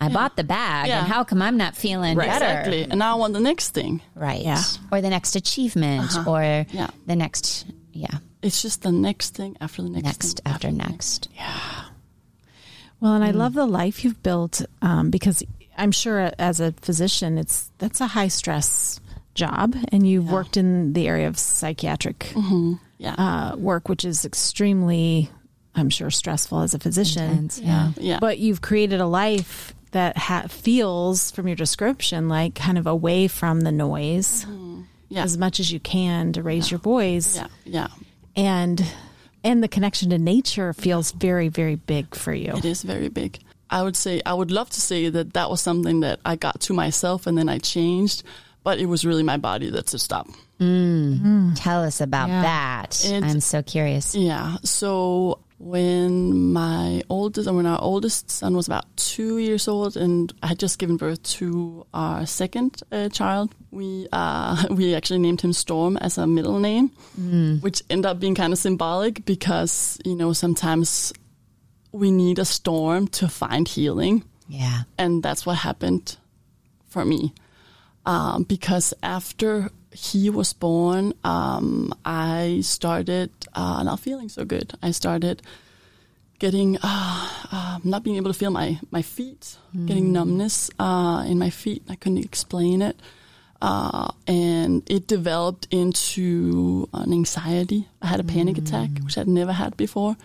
[0.00, 0.98] I bought the bag Yeah.
[1.00, 2.30] and how come I'm not feeling better?
[2.32, 2.82] Exactly.
[2.84, 4.02] And now I want the next thing.
[4.14, 4.42] Right.
[4.42, 4.62] Yeah.
[4.92, 6.64] Or the next achievement or Uh-huh.
[6.70, 6.88] Yeah.
[7.06, 10.04] the next, yeah, It's just the next thing after the next.
[10.04, 11.28] next thing after the next.
[13.00, 13.36] Well, and I Mm.
[13.36, 15.42] love the life you've built um, because
[15.78, 19.00] I'm sure as a physician, it's that's a high stress
[19.34, 22.32] job, and you've worked in the area of psychiatric
[22.98, 23.14] Yeah.
[23.18, 25.30] uh, work, which is extremely,
[25.74, 27.24] I'm sure, stressful as a physician.
[27.30, 27.92] Intense, yeah.
[28.00, 28.18] yeah.
[28.18, 33.28] But you've created a life that ha- feels from your description like kind of away
[33.28, 34.82] from the noise mm-hmm.
[35.08, 35.24] Yeah.
[35.24, 37.46] as much as you can to raise your voice yeah.
[37.64, 37.88] Yeah.
[38.36, 38.76] and
[39.42, 43.38] and the connection to nature feels very very big for you It is very big.
[43.70, 46.60] I would say I would love to say that that was something that I got
[46.66, 48.22] to myself and then I changed,
[48.62, 50.26] but it was really my body that said stop.
[50.60, 51.18] Mm.
[51.20, 51.52] Mm.
[51.56, 52.42] Tell us about Yeah.
[52.42, 53.04] that.
[53.04, 54.14] It- I'm so curious.
[54.14, 54.56] Yeah.
[54.62, 60.48] So when my oldest, when our oldest son was about two years old, and I
[60.48, 65.52] had just given birth to our second uh, child, we uh, we actually named him
[65.52, 66.90] Storm as a middle name,
[67.62, 71.12] which ended up being kind of symbolic because you know sometimes
[71.92, 74.82] we need a storm to find healing Yeah.
[74.98, 76.18] and that's what happened
[76.88, 77.32] for me.
[78.04, 84.74] Um, because after he was born, um, I started uh, not feeling so good.
[84.82, 85.40] I started
[86.38, 89.56] getting uh, uh, not being able to feel my my feet,
[89.86, 91.82] getting numbness uh, in my feet.
[91.88, 92.96] I couldn't explain it,
[93.62, 97.88] uh, and it developed into an anxiety.
[98.02, 100.16] I had a panic attack, which I'd never had before.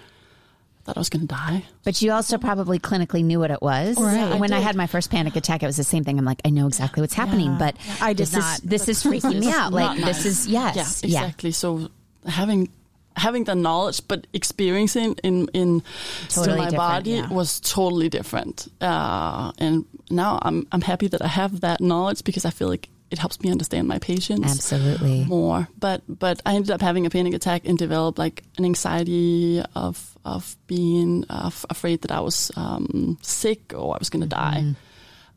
[0.82, 1.64] I thought I was going to die.
[1.84, 3.98] But you also probably clinically knew what it was.
[3.98, 4.40] Right.
[4.40, 6.18] When I I, had my first panic attack, it was the same thing.
[6.18, 7.58] I'm like, I know exactly what's happening, Yeah.
[7.60, 8.56] but I did this not.
[8.56, 9.74] Is, this is freaking me out.
[9.74, 11.52] Like this is yes, yeah, exactly.
[11.52, 11.90] So
[12.26, 12.70] having
[13.16, 15.84] having the knowledge, but experiencing in in
[16.30, 17.30] Totally my body yeah.
[17.30, 18.68] was totally different.
[18.82, 22.90] Uh, and now I'm I'm happy that I have that knowledge because I feel like
[23.12, 25.26] it helps me understand my patients Absolutely.
[25.26, 25.68] more.
[25.78, 30.18] But but I ended up having a panic attack and developed like an anxiety of
[30.26, 34.28] of being uh, f- afraid that I was um, sick or I was going to
[34.30, 34.74] die.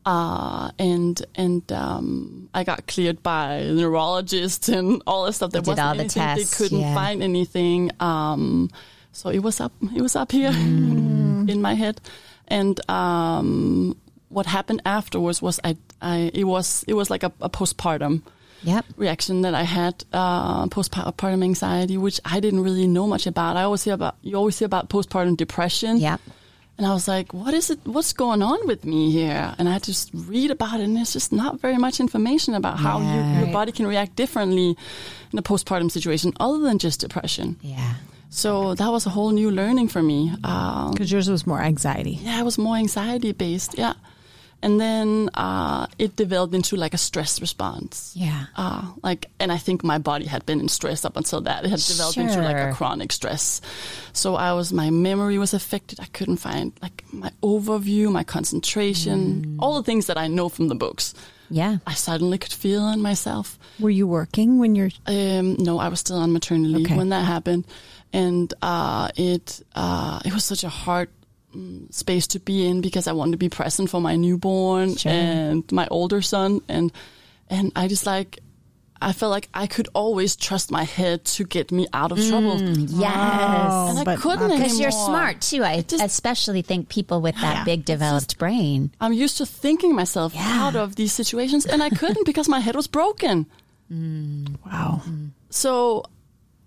[0.05, 5.51] Uh, and and um, I got cleared by a neurologist and all that stuff.
[5.51, 6.21] There did wasn't all the anything.
[6.21, 6.93] tests, They couldn't yeah.
[6.93, 7.89] find anything.
[7.99, 8.69] Um,
[9.11, 9.71] so it was up.
[9.95, 11.49] It was up here Mm.
[11.53, 11.99] in my head.
[12.47, 13.97] And um,
[14.29, 18.21] what happened afterwards was I, I it was it was like a, a postpartum
[18.63, 18.85] Yep.
[18.97, 23.57] reaction that I had, uh, postpartum anxiety, which I didn't really know much about.
[23.57, 25.97] I always hear about, you always hear about postpartum depression.
[25.97, 26.19] Yep.
[26.77, 27.79] And I was like, what is it?
[27.85, 29.53] What's going on with me here?
[29.59, 32.55] And I had to just read about it, and there's just not very much information
[32.55, 33.39] about how Yeah.
[33.39, 34.75] you, your body can react differently
[35.31, 37.57] in a postpartum situation other than just depression.
[37.61, 37.93] Yeah.
[38.29, 40.33] So that was a whole new learning for me.
[40.43, 43.77] Um, because yours was more anxiety yeah, it was more anxiety based.
[43.77, 43.93] Yeah.
[44.65, 48.13] And then uh, it developed into like a stress response.
[48.15, 48.45] Yeah.
[48.57, 51.65] Uh, like, and I think my body had been in stress up until that.
[51.65, 53.61] It had developed into like a chronic stress.
[54.13, 55.99] So I was, my memory was affected.
[55.99, 60.67] I couldn't find like my overview, my concentration, all the things that I know from
[60.67, 61.13] the books.
[61.49, 61.77] Yeah.
[61.85, 63.59] I suddenly could feel in myself.
[63.79, 66.97] were you working when you're Um, no, I was still on maternity leave Okay.
[66.97, 67.65] when that happened,
[68.13, 71.24] and uh, it uh, it was such a hard mm,
[71.55, 75.11] Mm, space to be in because I wanted to be present for my newborn Sure.
[75.11, 76.91] and my older son, and
[77.49, 78.39] and I just like
[79.01, 82.55] I felt like I could always trust my head to get me out of trouble,
[82.57, 83.89] mm, Yes.
[83.89, 85.63] and I but couldn't Because you're smart too.
[85.63, 88.91] I just- especially think people with that big developed brain.
[88.99, 90.63] I'm used to thinking myself Yeah.
[90.67, 93.45] out of these situations, and I couldn't because my head was broken.
[93.91, 94.55] Mm.
[94.65, 95.01] wow
[95.51, 96.03] So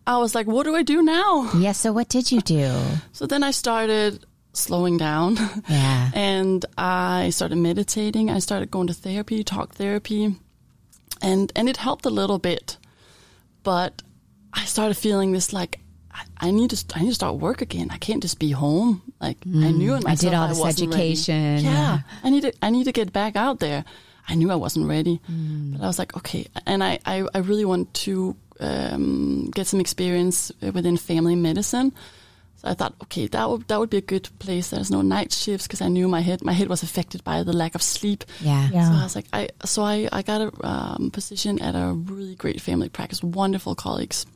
[0.07, 1.73] I was like, "What do I do now?" Yeah.
[1.73, 2.71] So what did you do?
[3.13, 5.37] So then I started slowing down.
[5.69, 6.11] Yeah.
[6.15, 8.31] and I started meditating.
[8.31, 10.37] I started going to therapy, talk therapy,
[11.23, 12.77] and and it helped a little bit.
[13.63, 14.03] But
[14.53, 15.81] I started feeling this like
[16.13, 17.89] I, I need to I need to start work again.
[17.91, 19.03] I can't just be home.
[19.21, 21.13] Like I knew in Mm, I myself did all this wasn't ready.
[21.13, 21.65] education.
[21.65, 23.85] Yeah, I need to I need to get back out there.
[24.31, 26.47] I knew I wasn't ready, but I was like, okay.
[26.67, 31.93] And I I, I really want to um, get some experience within family medicine.
[32.59, 34.71] So I thought, okay, that would that would be a good place.
[34.71, 37.53] There's no night shifts because I knew my head my head was affected by the
[37.53, 38.25] lack of sleep.
[38.41, 38.69] Yeah.
[38.73, 38.89] Yeah.
[38.89, 42.35] So I was like, I so I I got a um, position at a really
[42.35, 44.27] great family practice, wonderful colleagues,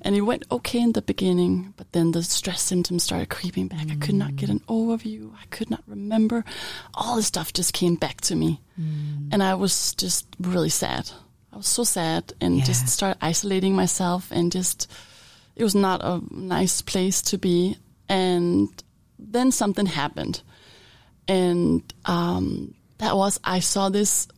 [0.00, 3.90] and it went okay in the beginning, but then the stress symptoms started creeping back.
[3.90, 5.30] I could not get an overview.
[5.34, 6.44] I could not remember.
[6.94, 8.60] All this stuff just came back to me,
[9.30, 11.10] and I was just really sad.
[11.52, 12.64] I was so sad, and Yeah.
[12.64, 14.86] just started isolating myself, and just
[15.58, 17.76] it was not a nice place to be.
[18.08, 18.68] And
[19.18, 20.40] then something happened,
[21.26, 24.28] and um, that was I saw this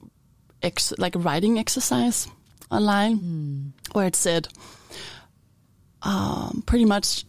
[0.62, 2.26] ex- like writing exercise
[2.70, 4.48] online where it said
[6.02, 7.24] um, pretty much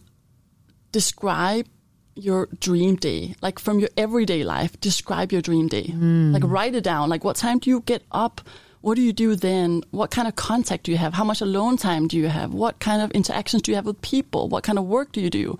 [0.90, 1.66] describe
[2.14, 3.34] your dream day.
[3.40, 5.84] Like from your everyday life describe your dream day.
[6.32, 7.08] Like write it down.
[7.08, 8.40] Like what time do you get up
[8.82, 11.76] what do you do then what kind of contact do you have how much alone
[11.76, 14.78] time do you have what kind of interactions do you have with people what kind
[14.78, 15.58] of work do you do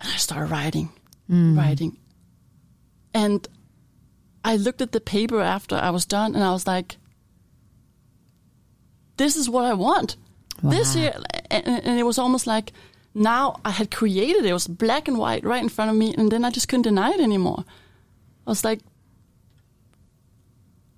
[0.00, 0.90] and i started writing
[1.30, 1.56] mm.
[1.56, 1.96] writing
[3.16, 3.48] and
[4.46, 6.98] I looked at the paper after I was done and I was like,
[9.16, 10.16] this is what I want.
[10.62, 11.00] This Wow.
[11.00, 11.14] year,
[11.50, 12.72] and, and it was almost like
[13.12, 14.50] now I had created it.
[14.50, 16.82] It was black and white right in front of me, and then I just couldn't
[16.82, 17.64] deny it anymore.
[18.46, 18.80] I was like,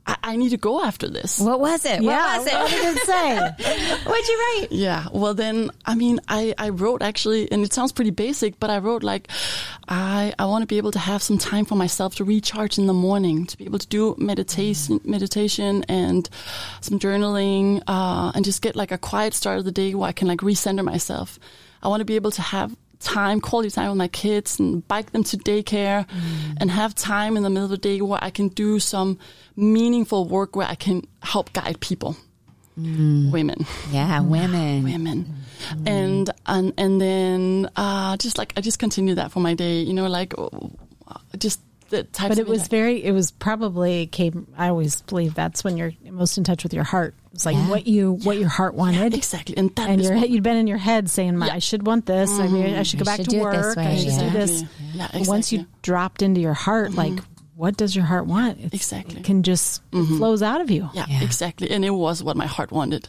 [0.09, 1.39] I, I need to go after this.
[1.39, 2.03] What was it?
[2.03, 2.55] yeah, what was it?
[2.55, 4.01] what did it say?
[4.11, 4.69] What'd you write?
[4.71, 8.71] Yeah, well then, I mean, I, I wrote actually, and it sounds pretty basic, but
[8.71, 9.29] I wrote like,
[9.87, 12.87] I, I want to be able to have some time for myself to recharge in
[12.87, 16.29] the morning, to be able to do meditation, meditation and
[16.81, 20.13] some journaling, uh, and just get like a quiet start of the day where I
[20.13, 21.39] can like recenter myself.
[21.83, 25.13] I want to be able to have time, quality time with my kids and bike
[25.13, 26.07] them to daycare
[26.61, 29.19] and have time in the middle of the day where I can do some
[29.57, 32.17] meaningful work where I can help guide people,
[32.77, 34.85] women Yeah, women.
[34.85, 35.35] women
[35.87, 39.93] and and and then uh just like i just continue that for my day you
[39.93, 40.49] know like uh,
[41.37, 44.47] just the types But it was interac- very, it was probably came.
[44.59, 47.15] I always believe that's when you're most in touch with your heart.
[47.33, 47.69] It's like Yeah.
[47.69, 49.15] what you, what your heart wanted.
[49.15, 51.55] exactly and that And your, you'd been in your head saying, Yeah.
[51.55, 52.31] "I should want this.
[52.31, 53.77] I mean, I should go I back should to do it this work.
[53.77, 54.21] way, I should yeah.
[54.25, 54.87] do this." Exactly.
[54.95, 55.59] Yeah, But Once you.
[55.61, 55.71] Mm-hmm.
[55.83, 57.19] dropped into your heart, like,
[57.55, 58.59] what does your heart want?
[58.61, 59.15] It's, Exactly.
[59.15, 59.21] Mm-hmm.
[59.21, 60.89] it can just it flows out of you.
[60.95, 61.23] yeah, Yeah.
[61.23, 63.09] exactly and it was what my heart wanted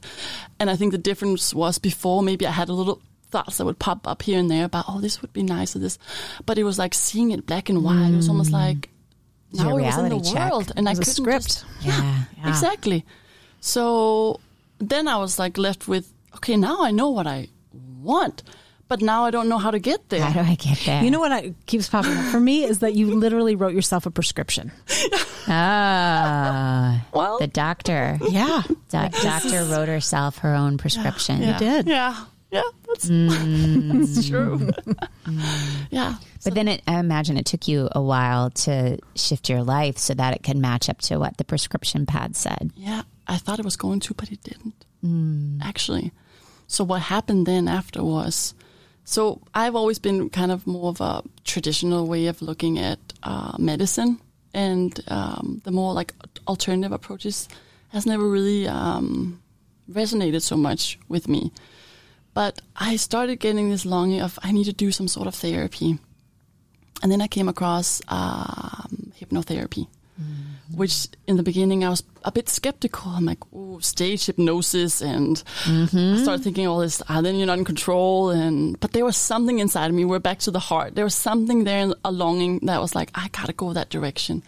[0.59, 3.77] and i think the difference was before maybe i had a little thoughts that would
[3.77, 5.99] pop up here and there about oh this would be nice or this
[6.47, 8.89] but it was like seeing it black and white it was almost like
[9.53, 10.51] now your it was in the check.
[10.51, 11.45] world and It i was a couldn't script.
[11.45, 12.23] just- Yeah.
[12.37, 12.49] Yeah.
[12.49, 13.05] Exactly.
[13.61, 14.39] So
[14.79, 17.47] then I was like left with, okay, now I know what I
[18.01, 18.43] want,
[18.87, 20.21] but now I don't know how to get there.
[20.21, 21.03] How do I get there?
[21.03, 24.05] You know what I, keeps popping up for me is that you literally wrote yourself
[24.05, 24.71] a prescription.
[25.47, 28.17] Ah, Well- the doctor.
[28.29, 31.41] Yeah, Do- doctor wrote herself her own prescription.
[31.41, 31.87] You did.
[31.87, 32.25] Yeah.
[32.51, 33.99] Yeah, that's, Mm.
[33.99, 34.71] that's true.
[35.91, 36.15] yeah.
[36.43, 40.15] But then it, I imagine it took you a while to shift your life so
[40.15, 42.71] that it could match up to what the prescription pad said.
[42.75, 44.85] Yeah, I thought it was going to, but it didn't.
[45.05, 45.59] Mm.
[45.63, 46.11] Actually.
[46.67, 48.53] So what happened then after was,
[49.05, 53.55] so I've always been kind of more of a traditional way of looking at uh,
[53.57, 54.19] medicine,
[54.53, 56.13] and um, the more like
[56.47, 57.47] alternative approaches
[57.89, 59.41] has never really um,
[59.91, 61.51] resonated so much with me.
[62.33, 65.97] But I started getting this longing of I need to do some sort of therapy,
[67.01, 69.87] and then I came across um, hypnotherapy
[70.75, 73.11] which in the beginning I was a bit skeptical.
[73.11, 77.01] I'm like, oh, stage hypnosis, and I started thinking all this.
[77.09, 80.05] Ah, then you're not in control, and but there was something inside of me.
[80.05, 80.95] We're back to the heart.
[80.95, 84.43] There was something there, a longing that was like, I gotta go that direction.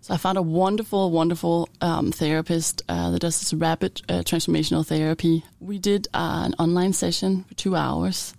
[0.00, 4.84] So I found a wonderful, wonderful um, therapist uh, that does this rapid uh, transformational
[4.84, 5.44] therapy.
[5.60, 8.34] We did uh, an online session for two hours,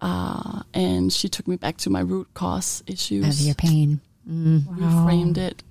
[0.00, 4.00] uh, and she took me back to my root cause issues Of your pain.
[4.26, 5.62] reframed it,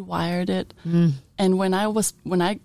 [0.00, 0.74] rewired it.
[0.86, 1.12] Mm.
[1.38, 2.60] And when I was when I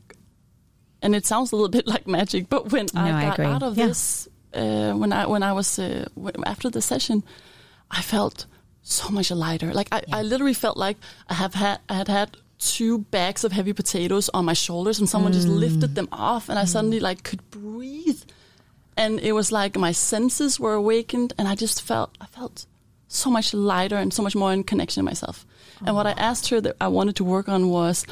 [1.02, 3.46] and it sounds a little bit like magic, but when No, I I got agree.
[3.46, 3.88] out of Yeah.
[3.88, 7.24] this, uh, when I when I was uh, w- after the session,
[7.92, 8.46] I felt
[8.82, 9.74] so much lighter.
[9.74, 10.98] Like I, I literally felt like
[11.30, 15.08] I have had I had had two bags of heavy potatoes on my shoulders, and
[15.10, 15.60] someone just Mm.
[15.60, 18.22] lifted them off, and I suddenly like could breathe.
[18.96, 22.66] And it was like my senses were awakened, and I just felt I felt
[23.08, 25.46] so much lighter and so much more in connection to myself.
[25.86, 28.06] And what I asked her that I wanted to work on was,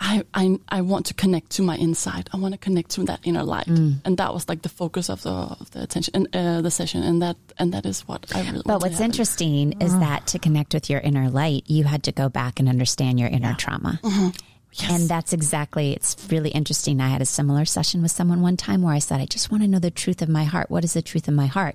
[0.00, 2.30] I, I I want to connect to my inside.
[2.32, 4.00] I want to connect to that inner light, mm.
[4.04, 7.02] and that was like the focus of the of the attention and uh, the session,
[7.02, 8.62] and that and that is what I really.
[8.64, 9.04] But want to what's happen.
[9.06, 10.00] interesting is mm-hmm.
[10.00, 13.28] that to connect with your inner light, you had to go back and understand your
[13.28, 13.98] inner trauma.
[14.04, 14.28] Mm-hmm.
[14.72, 14.90] Yes.
[14.92, 17.00] And that's exactly, it's really interesting.
[17.00, 19.62] I had a similar session with someone one time where I said, I just want
[19.62, 20.70] to know the truth of my heart.
[20.70, 21.74] What is the truth of my heart?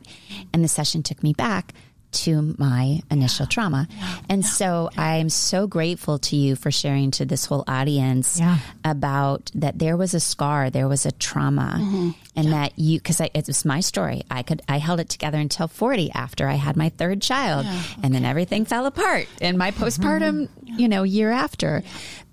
[0.54, 1.74] And the session took me back
[2.14, 3.88] to my initial trauma.
[4.30, 8.58] And so I'm so grateful to you for sharing to this whole audience Yeah.
[8.86, 12.10] about that there was a scar, there was a trauma, mm-hmm.
[12.36, 14.24] And that you, because it was my story.
[14.32, 17.66] I could, I held it together until 40 after I had my third child,
[18.02, 21.84] and then everything fell apart in my postpartum, you know, year after,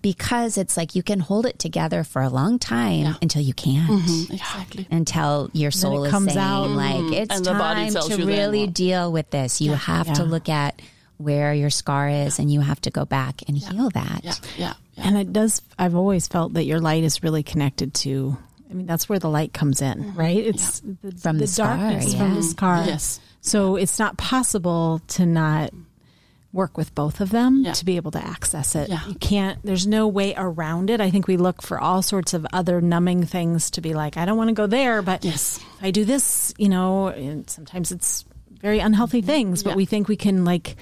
[0.02, 3.90] because it's like you can hold it together for a long time until you can't.
[3.90, 4.32] Mm-hmm.
[4.32, 4.86] exactly.
[4.90, 6.68] Until your soul is comes saying, out.
[6.70, 9.60] like, it's And the body time tells to you then really what- deal with this.
[9.60, 10.80] You have to look at
[11.18, 14.20] where your scar is, and you have to go back and heal that.
[14.24, 15.06] Yeah, yeah, yeah.
[15.06, 18.38] And it does, I've always felt that your light is really connected to,
[18.70, 20.18] I mean, that's where the light comes in, mm-hmm.
[20.18, 20.36] right?
[20.38, 22.34] It's the, From the scar, darkness from yeah.
[22.36, 22.84] the scar.
[22.86, 23.20] Yes.
[23.40, 25.70] So it's not possible to not
[26.52, 27.72] work with both of them Yeah.
[27.72, 28.88] to be able to access it.
[28.88, 29.06] Yeah.
[29.06, 31.00] You can't, there's no way around it.
[31.00, 34.24] I think we look for all sorts of other numbing things to be like, I
[34.24, 35.58] don't want to go there, but Yes.
[35.58, 39.76] if I do this, you know, and sometimes it's very unhealthy things, but Yeah.
[39.76, 40.76] we think we can like When you were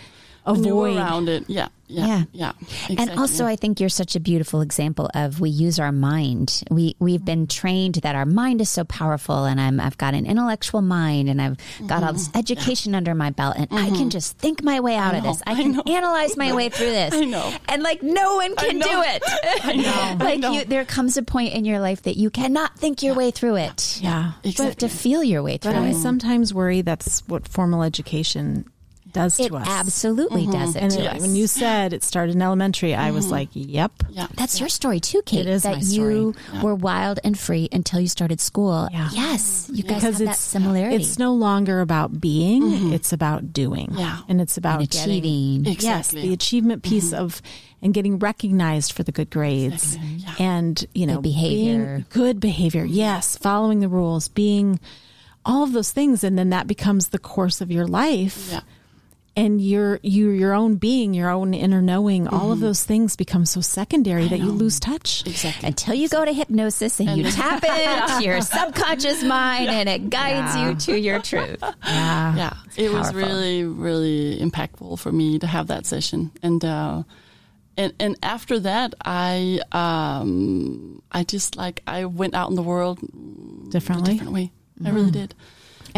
[0.53, 0.97] avoid.
[0.97, 1.45] around it.
[1.49, 2.25] Yeah, yeah, Yeah.
[2.33, 2.53] yeah.
[2.89, 3.17] And exactly.
[3.19, 6.63] also, I think you're such a beautiful example of we use our mind.
[6.71, 10.27] We we've been trained that our mind is so powerful, and I'm I've got an
[10.27, 12.17] intellectual mind, and I've got all Mm-hmm.
[12.17, 15.43] this education under my belt, and I can just think my way out of this.
[15.47, 15.83] I I can know.
[15.87, 17.15] analyze my way through this.
[17.15, 17.53] I know.
[17.69, 19.23] and like no one can do it.
[19.65, 19.93] I know.
[20.21, 20.53] I like know.
[20.53, 23.57] you, there comes a point in your life that you cannot think your way through
[23.57, 23.99] it.
[24.01, 24.33] Yeah.
[24.43, 28.65] You have to feel your way through But I sometimes worry that's what formal education
[29.19, 29.67] does It to us.
[29.69, 30.53] absolutely mm-hmm.
[30.53, 31.21] does it And to it- us.
[31.21, 33.31] when you said it started in elementary, I was mm.
[33.33, 35.41] like, "Yep." yeah, That's your story too, Kate.
[35.41, 38.89] It is that you were wild and free until you started school.
[38.93, 39.09] Yeah.
[39.13, 40.97] Yes, you guys Because have that similarity.
[40.97, 42.93] It's no longer about being; mm-hmm.
[42.93, 43.89] it's about doing.
[43.97, 44.21] Yeah.
[44.29, 45.11] and it's about and getting-
[45.67, 45.77] achieving.
[45.81, 47.25] Yes, the achievement piece mm-hmm.
[47.25, 47.43] of
[47.83, 50.35] and getting recognized for the good grades Exactly, yeah.
[50.39, 51.85] and you know behavior.
[51.87, 52.85] being good behavior.
[52.85, 54.81] Yes, following the rules, being
[55.45, 58.49] all of those things, and then that becomes the course of your life.
[58.53, 58.61] yeah.
[59.39, 63.47] And your you your own being, your own inner knowing, all of those things become
[63.47, 65.25] so secondary that you lose touch.
[65.27, 65.69] Exactly.
[65.69, 70.57] until you go to hypnosis and you tap into your subconscious mind and it guides
[70.57, 71.63] you to your truth.
[71.85, 72.37] Yeah.
[72.37, 77.03] yeah it was really really impactful for me to have that session and uh
[77.77, 82.99] and and after that i um i just like i went out in the world
[83.03, 84.13] a Differently.
[84.15, 84.53] different way
[84.85, 85.35] i really did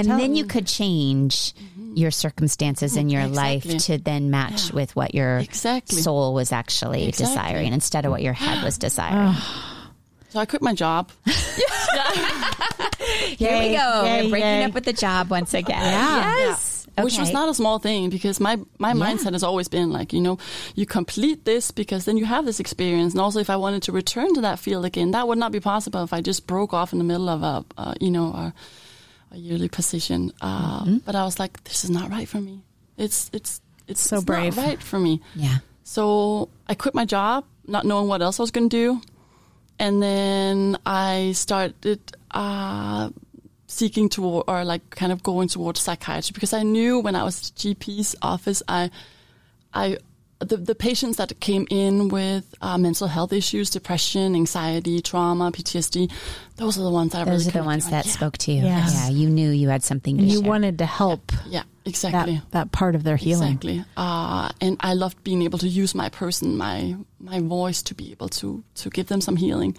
[0.09, 1.53] And then you could change
[1.95, 6.01] your circumstances in your life to then match with what your Exactly.
[6.01, 7.35] soul was actually Exactly.
[7.35, 9.35] desiring instead of what your head was desiring.
[10.31, 11.11] so i quit my job
[13.37, 14.03] Here we go.
[14.05, 14.65] Yay, We're breaking yay.
[14.65, 15.81] up with the job once again.
[15.81, 16.37] Yeah.
[16.37, 16.87] Yes.
[16.99, 20.21] which was not a small thing because my my mindset has always been like you
[20.21, 20.39] know
[20.75, 23.91] you complete this because then you have this experience and also if i wanted to
[23.93, 26.93] return to that field again that would not be possible if i just broke off
[26.93, 28.53] in the middle of a uh, you know a,
[29.33, 30.99] a yearly position uh, Mm-hmm.
[31.07, 32.63] but i was like this is not right for me
[32.97, 34.57] it's it's it's So it's not brave.
[34.57, 35.59] right for me Yeah.
[35.85, 39.01] so I quit my job, not knowing what else I was going to do.
[39.81, 41.99] And then I started
[42.31, 43.11] uh,
[43.67, 47.51] seeking toward, or like kind of going towards psychiatry because I knew when I was
[47.51, 48.91] at GP's office, I,
[49.75, 49.97] I,
[50.41, 56.11] the, the patients that came in with uh, mental health issues, depression, anxiety, trauma, PTSD,
[56.57, 58.15] those are the ones that I Those really are the ones connected that with.
[58.15, 58.63] spoke to you.
[58.63, 58.93] Yes.
[58.95, 59.09] Yeah.
[59.11, 60.49] You knew you had something to And you share.
[60.49, 62.41] wanted to help Yeah, yeah exactly.
[62.53, 63.49] that part of their healing.
[63.53, 63.85] Exactly.
[63.97, 68.11] Uh, and I loved being able to use my person, my my voice to be
[68.13, 69.77] able to to give them some healing.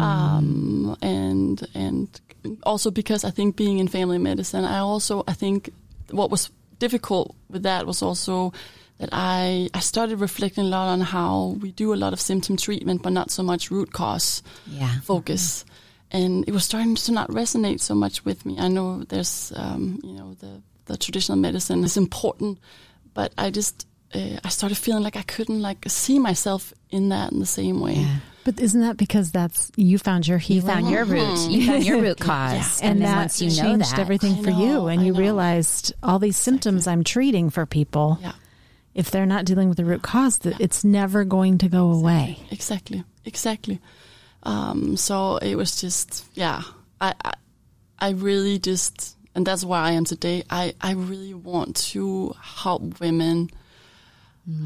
[0.00, 2.20] Um, and and
[2.62, 5.70] also because I think being in family medicine, I also I think
[6.10, 8.52] what was difficult with that was also
[8.98, 12.56] that I I started reflecting a lot on how we do a lot of symptom
[12.56, 15.00] treatment, but not so much root cause Yeah.
[15.02, 15.64] focus.
[16.10, 18.58] And it was starting to not resonate so much with me.
[18.58, 22.58] I know there's, um, you know, the, the traditional medicine is important,
[23.12, 27.30] but I just, uh, I started feeling like I couldn't like see myself in that
[27.32, 27.96] in the same way.
[27.96, 28.16] Yeah.
[28.44, 30.62] But isn't that because that's you found your healing?
[30.62, 31.50] You found your root.
[31.50, 32.80] You found your root cause.
[32.80, 35.04] and, And, then that once you know changed that, everything I for you, and I
[35.04, 35.18] you know.
[35.18, 38.16] realized all these symptoms I'm treating for people.
[38.22, 38.32] Yeah,
[38.98, 42.38] If they're not dealing with the root cause, it's never going to go away.
[42.50, 43.80] exactly, exactly.
[44.42, 46.62] Um, so it was just, yeah,
[47.00, 47.34] I, I,
[47.98, 50.42] I really just, and that's where I am today.
[50.50, 53.50] I, I really want to help women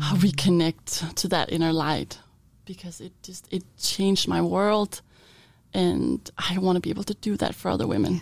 [0.01, 2.19] uh, reconnect to that inner light
[2.65, 5.03] because it just it changed my world,
[5.75, 8.21] and I want to be able to do that for other women.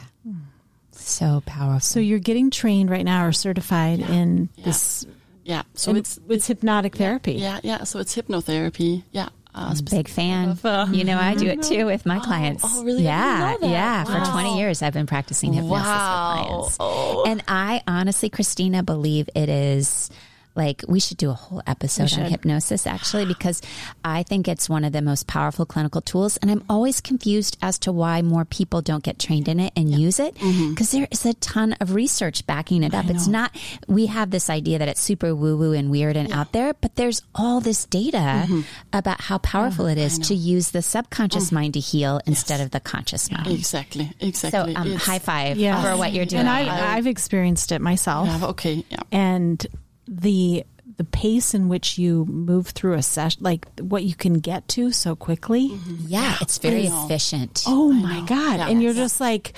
[0.92, 1.80] so powerful.
[1.80, 5.06] So you're getting trained right now or certified in this.
[5.44, 7.34] Yeah, so and it's it's hypnotic therapy.
[7.34, 7.84] yeah, yeah.
[7.84, 9.02] So it's hypnotherapy.
[9.10, 10.50] Yeah, uh, Big fan.
[10.50, 12.62] of, uh, you know, I do it too with my clients.
[12.66, 13.02] oh, really?
[13.04, 13.72] Yeah, didn't know that.
[13.72, 14.04] yeah.
[14.24, 16.36] For 20 years, I've been practicing hypnosis Wow.
[16.36, 16.76] with clients.
[16.78, 17.24] Oh.
[17.26, 20.10] And I honestly, Christina, believe it is
[20.54, 23.62] like we should do a whole episode on hypnosis actually because
[24.04, 26.36] I think it's one of the most powerful clinical tools.
[26.38, 29.90] And I'm always confused as to why more people don't get trained in it and
[29.90, 30.70] use it Mm-hmm.
[30.70, 33.08] because there is a ton of research backing it up.
[33.08, 33.54] It's not,
[33.86, 36.96] we have this idea that it's super woo woo and weird and out there, but
[36.96, 38.60] there's all this data Mm-hmm.
[38.92, 42.80] about how powerful it is to use the subconscious mind to heal instead of the
[42.80, 43.46] conscious mind.
[43.48, 44.74] exactly, Exactly.
[44.74, 45.82] So, um, high five Yeah.
[45.82, 46.40] for what you're doing.
[46.40, 48.26] And I, I've experienced it myself.
[48.28, 48.98] yeah, okay, yeah.
[49.12, 49.64] and
[50.10, 50.64] the
[50.96, 54.90] the pace in which you move through a session, like what you can get to
[54.92, 55.70] so quickly.
[55.70, 55.94] Mm-hmm.
[56.08, 57.04] yeah, it's very I know.
[57.06, 57.62] efficient.
[57.66, 58.58] Oh my god!
[58.58, 58.68] Yeah.
[58.68, 59.54] And you're just like,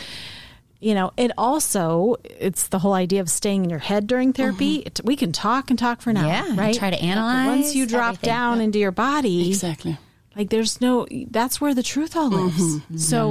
[0.79, 4.43] you know, it also it's the whole idea of staying in your head during mm-hmm.
[4.43, 4.77] therapy.
[4.87, 6.75] It, we can talk and talk for an hour, Yeah, right?
[6.77, 8.29] try to analyze Once you drop everything.
[8.29, 9.97] down into your body, Exactly.
[10.37, 12.47] Like there's no that's where the truth all mm-hmm.
[12.47, 12.77] lives.
[12.77, 12.97] Mm-hmm.
[12.97, 13.31] So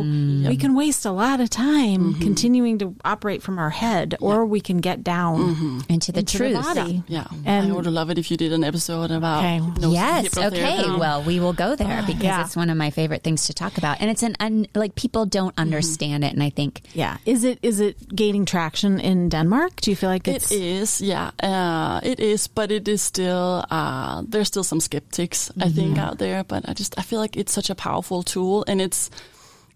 [0.50, 2.22] we can waste a lot of time mm-hmm.
[2.22, 6.54] continuing to operate from our head or we can get down Into the into truth.
[6.58, 7.04] the body.
[7.08, 9.62] Yeah, And- I would love it if you did an episode about Okay.
[9.90, 10.38] Yes.
[10.38, 10.62] Okay.
[10.62, 10.88] hypnotherapy.
[10.90, 12.06] Um, well, we will go there ah.
[12.06, 12.42] because Yeah.
[12.46, 15.26] it's one of my favorite things to talk about, and it's an un, like people
[15.26, 17.18] don't understand it, and I think Yeah.
[17.26, 19.82] Is it is it gaining traction in Denmark?
[19.82, 23.66] Do you feel like it's It is, yeah, uh, it is, but it is still
[23.72, 26.00] uh, there's still some skeptics I think Mm-hmm.
[26.00, 26.44] out there.
[26.44, 29.10] But I just I feel like it's such a powerful tool, and it's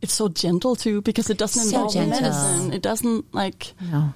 [0.02, 2.20] it's so gentle too because it doesn't So involve gentle.
[2.22, 2.74] medicine.
[2.74, 4.14] It doesn't like no.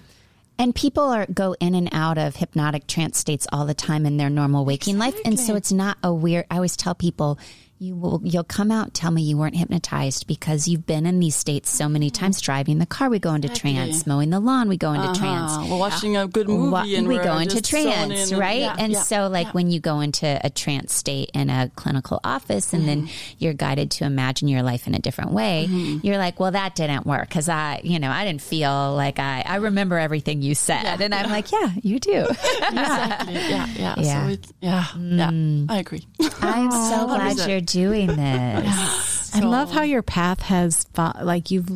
[0.58, 4.18] And people are go in and out of hypnotic trance states all the time in
[4.18, 6.46] their normal waking life, and so it's not a weird.
[6.52, 7.40] I always tell people,
[7.82, 11.20] you will you'll come out and tell me you weren't hypnotized because you've been in
[11.20, 12.42] these states so many times.
[12.42, 14.06] Driving the car, we go into trance.
[14.06, 15.54] Mowing the lawn, we go into trance.
[15.54, 18.60] uh, we're watching a good movie Wa- and we go into trance, in and- right?
[18.60, 19.52] yeah, and yeah, so, like yeah.
[19.54, 23.36] when you go into a trance state in a clinical office, and then Mm-hmm.
[23.40, 25.66] you're guided to imagine your life in a different way,
[26.04, 29.42] you're like, "Well, that didn't work because I, you know, I didn't feel like I.
[29.46, 32.12] I remember everything you said, and I'm like, yeah, you do.
[32.72, 33.34] exactly.
[33.36, 34.30] yeah, yeah, Yeah.
[34.36, 35.66] So yeah, yeah.
[35.70, 36.06] I agree.
[36.42, 39.36] I'm so glad you're doing this.
[39.36, 41.70] I love how your path has fo- like you've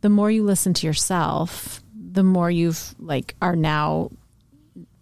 [0.00, 4.10] the more you listen to yourself, the more you've like are now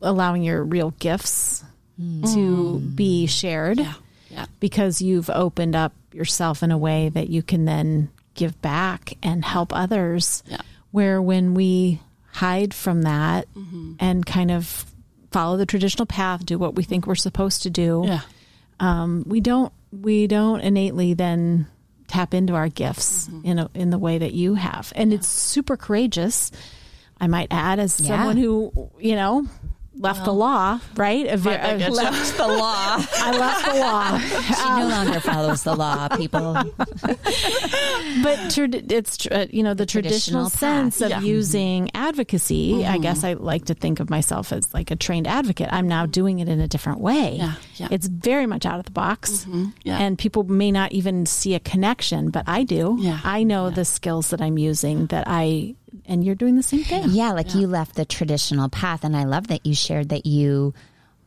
[0.01, 1.65] allowing your real gifts
[1.99, 3.95] to be shared yeah,
[4.31, 4.45] yeah.
[4.61, 9.43] because you've opened up yourself in a way that you can then give back and
[9.45, 10.43] help others.
[10.47, 10.61] Yeah.
[10.91, 12.01] Where when we
[12.33, 13.95] hide from that Mm-hmm.
[13.99, 14.85] and kind of
[15.31, 18.21] follow the traditional path, do what we think we're supposed to do, Yeah.
[18.81, 21.67] Um, we don't we don't innately then
[22.09, 23.47] tap into our gifts Mm-hmm.
[23.47, 26.53] in a, in the way that you have, and it's super courageous.
[27.21, 28.09] I might add, as Yeah.
[28.19, 29.47] someone who you know
[29.99, 31.27] left the law, right?
[31.27, 32.97] I a- left- the law.
[33.15, 34.19] I left the law.
[34.19, 36.53] She no um, longer follows the law, people.
[36.83, 40.59] but trad it's uh, you know the, traditional traditional, path.
[40.59, 41.17] sense of Yeah.
[41.17, 41.27] Mm-hmm.
[41.27, 42.85] using advocacy.
[42.85, 43.03] I mm-hmm.
[43.03, 45.69] guess I like to think of myself as like a trained advocate.
[45.73, 46.11] I'm now mm-hmm.
[46.13, 47.37] doing it in a different way.
[47.37, 47.89] Yeah, yeah.
[47.91, 49.47] It's very much out of the box,
[49.83, 49.99] yeah.
[49.99, 52.97] and people may not even see a connection, but I do.
[52.99, 55.75] Yeah, I know the skills that I'm using that I,
[56.07, 57.05] and you're doing the same thing.
[57.11, 59.05] Yeah, like you left the traditional path.
[59.05, 60.75] And I love that you shared that you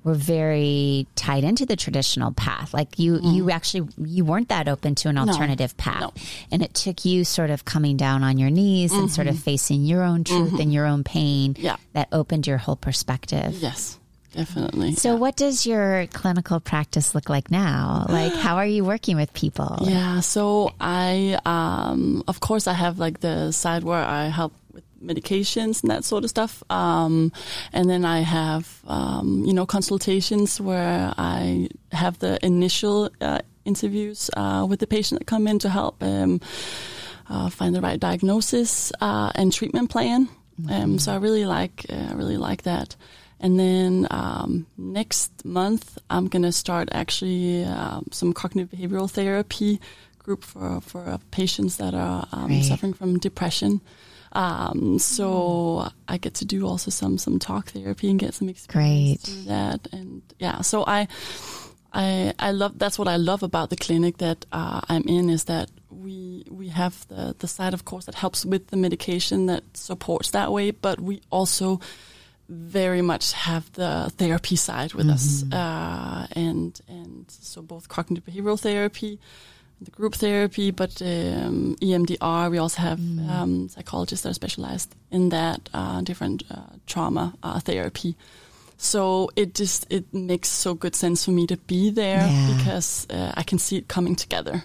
[0.03, 2.73] were very tied into the traditional path.
[2.73, 3.27] Like you, mm-hmm.
[3.27, 6.01] you actually, you weren't that open to an alternative path.
[6.01, 6.13] no.
[6.51, 9.43] And it took you sort of coming down on your knees and sort of mm-hmm.
[9.43, 10.71] facing your own truth and mm-hmm.
[10.71, 11.77] your own pain Yeah.
[11.93, 13.55] that opened your whole perspective.
[13.59, 13.99] Yes,
[14.33, 14.95] definitely.
[14.95, 18.05] So, what does your clinical practice look like now?
[18.07, 19.79] Like, how are you working with people?
[19.81, 24.58] Yeah, so I, um, of course, I have like the side where I help with
[25.03, 26.63] medications and that sort of stuff.
[26.69, 27.31] Um,
[27.73, 34.29] and then I have, um, you know, consultations where I have the initial uh, interviews
[34.35, 36.41] uh, with the patient that come in to help um,
[37.29, 40.29] uh, find the right diagnosis uh, and treatment plan.
[40.69, 42.95] Um, so I really like, uh, really like that.
[43.39, 49.79] And then um, next month, I'm gonna start actually um, some cognitive behavioral therapy
[50.17, 53.79] group for for uh, patients that are um, suffering from depression.
[54.31, 59.25] Um, so I get to do also some some talk therapy and get some experience
[59.25, 59.33] Great.
[59.33, 59.87] through that.
[59.91, 61.07] And yeah, so I
[61.93, 65.45] I I love that's what I love about the clinic that uh, I'm in is
[65.45, 69.63] that we we have the the side of course that helps with the medication that
[69.73, 71.79] supports that way, but we also
[72.47, 78.59] very much have the therapy side with us, uh, and and so both cognitive behavioral
[78.59, 79.19] therapy,
[79.81, 82.51] the group therapy, but um, EMDR.
[82.51, 82.99] We also have
[83.29, 86.55] um, psychologists that are specialized in that, uh, different uh,
[86.85, 88.15] trauma uh, therapy.
[88.77, 92.57] So it just it makes so good sense for me to be there Yeah.
[92.57, 94.63] because uh, I can see it coming together.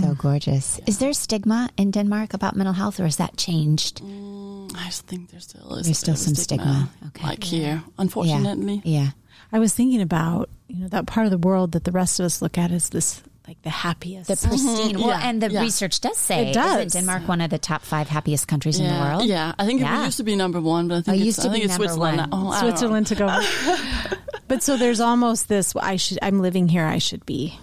[0.00, 0.80] So gorgeous.
[0.86, 4.02] Is there stigma in Denmark about mental health, or has that changed?
[4.04, 6.90] I think there's still is There's still some stigma.
[7.06, 7.26] Okay.
[7.26, 8.82] like here, unfortunately.
[8.84, 9.10] Yeah.
[9.50, 12.26] I was thinking about you know that part of the world that the rest of
[12.26, 13.22] us look at as this
[13.52, 14.28] like the happiest.
[14.28, 14.98] The pristine.
[14.98, 15.60] Well, Yeah, and the yeah.
[15.60, 16.86] research does say It does.
[16.86, 19.24] isn't Denmark one of the top five happiest countries in the world?
[19.26, 20.02] Yeah, I think Yeah.
[20.02, 21.52] it used to be number one, but I think Oh, it it's, used to I
[21.52, 22.18] think be it's Switzerland.
[22.18, 22.28] one.
[22.32, 22.68] Oh, I don't know.
[22.70, 23.28] Switzerland to go.
[24.48, 25.76] but so there's almost this.
[25.76, 26.18] I should.
[26.22, 26.86] I'm living here.
[26.86, 27.58] I should be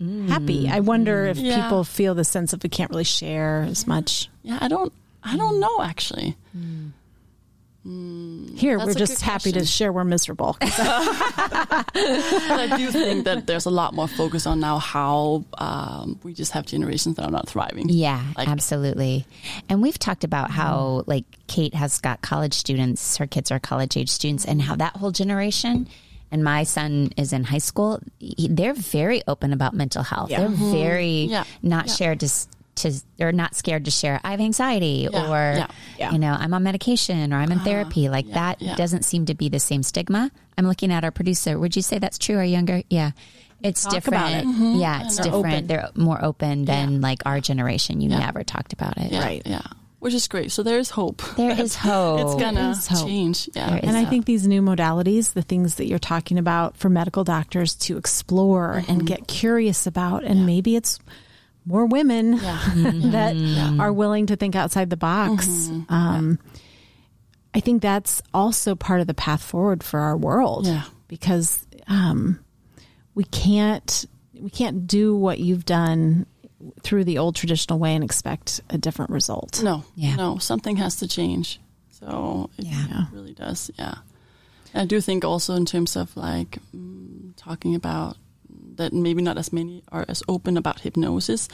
[0.00, 0.28] mm.
[0.28, 0.68] happy.
[0.68, 1.30] I wonder mm.
[1.30, 1.62] if Yeah.
[1.62, 4.30] people feel the sense of we can't really share as much.
[4.42, 4.92] Yeah, I don't.
[5.22, 6.36] I don't know actually.
[6.56, 6.92] Mm.
[7.84, 10.56] Here, we're just good happy to share we're miserable.
[10.60, 11.84] I
[12.76, 16.66] do think that there's a lot more focus on now how um, we just have
[16.66, 17.88] generations that are not thriving.
[17.88, 19.26] Yeah, Like- absolutely.
[19.68, 23.96] And we've talked about how, like, Kate has got college students, her kids are college
[23.96, 25.88] age students, and how that whole generation
[26.30, 30.30] and my son is in high school, he- they're very open about mental health.
[30.30, 30.40] Yeah.
[30.40, 31.44] They're very Yeah.
[31.62, 31.94] not Yeah.
[31.94, 32.48] shared to s-
[32.78, 34.20] to they're not scared to share.
[34.24, 35.30] I have anxiety, Yeah.
[35.30, 35.66] or Yeah.
[35.98, 36.12] Yeah.
[36.12, 37.64] you know, I'm on medication, or I'm in uh-huh.
[37.64, 38.08] therapy.
[38.08, 38.74] Like that yeah.
[38.76, 40.30] doesn't seem to be the same stigma.
[40.56, 41.58] I'm looking at our producer.
[41.58, 42.36] Would you say that's true?
[42.36, 43.12] Our younger, yeah.
[43.62, 44.22] It's Talk different.
[44.22, 44.46] about it.
[44.46, 44.74] Mm-hmm.
[44.76, 45.46] Yeah, it's They're different.
[45.46, 45.66] open.
[45.66, 48.00] They're more open than like our generation.
[48.00, 49.12] You never talked about it.
[49.12, 49.42] Yeah, Right.
[49.44, 49.62] Yeah.
[49.98, 50.52] Which is great.
[50.52, 51.22] So there is hope.
[51.36, 52.20] There is hope.
[52.20, 53.06] It's gonna hope.
[53.06, 53.50] change.
[53.54, 53.74] Yeah.
[53.82, 54.10] And I hope.
[54.10, 58.74] think these new modalities, the things that you're talking about for medical doctors to explore
[58.74, 59.06] and mm-hmm.
[59.06, 61.00] get curious about, and maybe it's
[61.68, 65.46] more women that are willing to think outside the box.
[65.88, 66.38] Um,
[67.54, 70.66] I think that's also part of the path forward for our world.
[70.66, 70.84] Yeah.
[71.08, 72.40] Because um,
[73.14, 76.26] we can't we can't do what you've done
[76.82, 79.62] through the old traditional way and expect a different result.
[79.62, 80.16] No, Yeah.
[80.16, 81.60] no, something has to change.
[81.90, 83.06] So it Yeah.
[83.12, 83.70] really does.
[83.78, 83.94] Yeah.
[84.74, 88.16] I do think also in terms of like mm, talking about
[88.78, 91.48] that maybe not as many are as open about hypnosis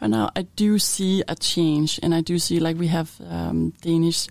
[0.00, 0.30] right now.
[0.36, 4.28] I do see a change, and I do see like we have um, Danish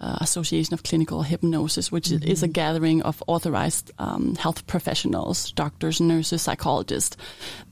[0.00, 5.52] uh, Association of Clinical Hypnosis, which is is a gathering of authorized um, health professionals,
[5.52, 7.16] doctors, nurses, psychologists,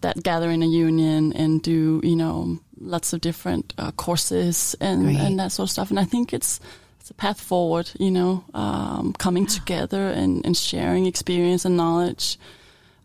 [0.00, 5.04] that gather in a union and do you know lots of different uh, courses and
[5.06, 5.20] Right.
[5.20, 5.90] and that sort of stuff.
[5.90, 6.60] And I think it's
[7.00, 12.38] it's a path forward, you know, um, coming together and, and sharing experience and knowledge.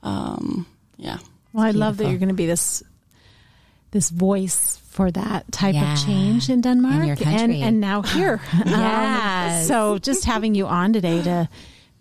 [0.03, 0.65] Um,
[0.97, 1.17] yeah.
[1.53, 2.83] Well, I love that you're going to be this
[3.91, 5.93] this voice for that type Yeah.
[5.93, 8.41] of change in Denmark your and and now here.
[8.65, 11.47] Um, so just having you on today to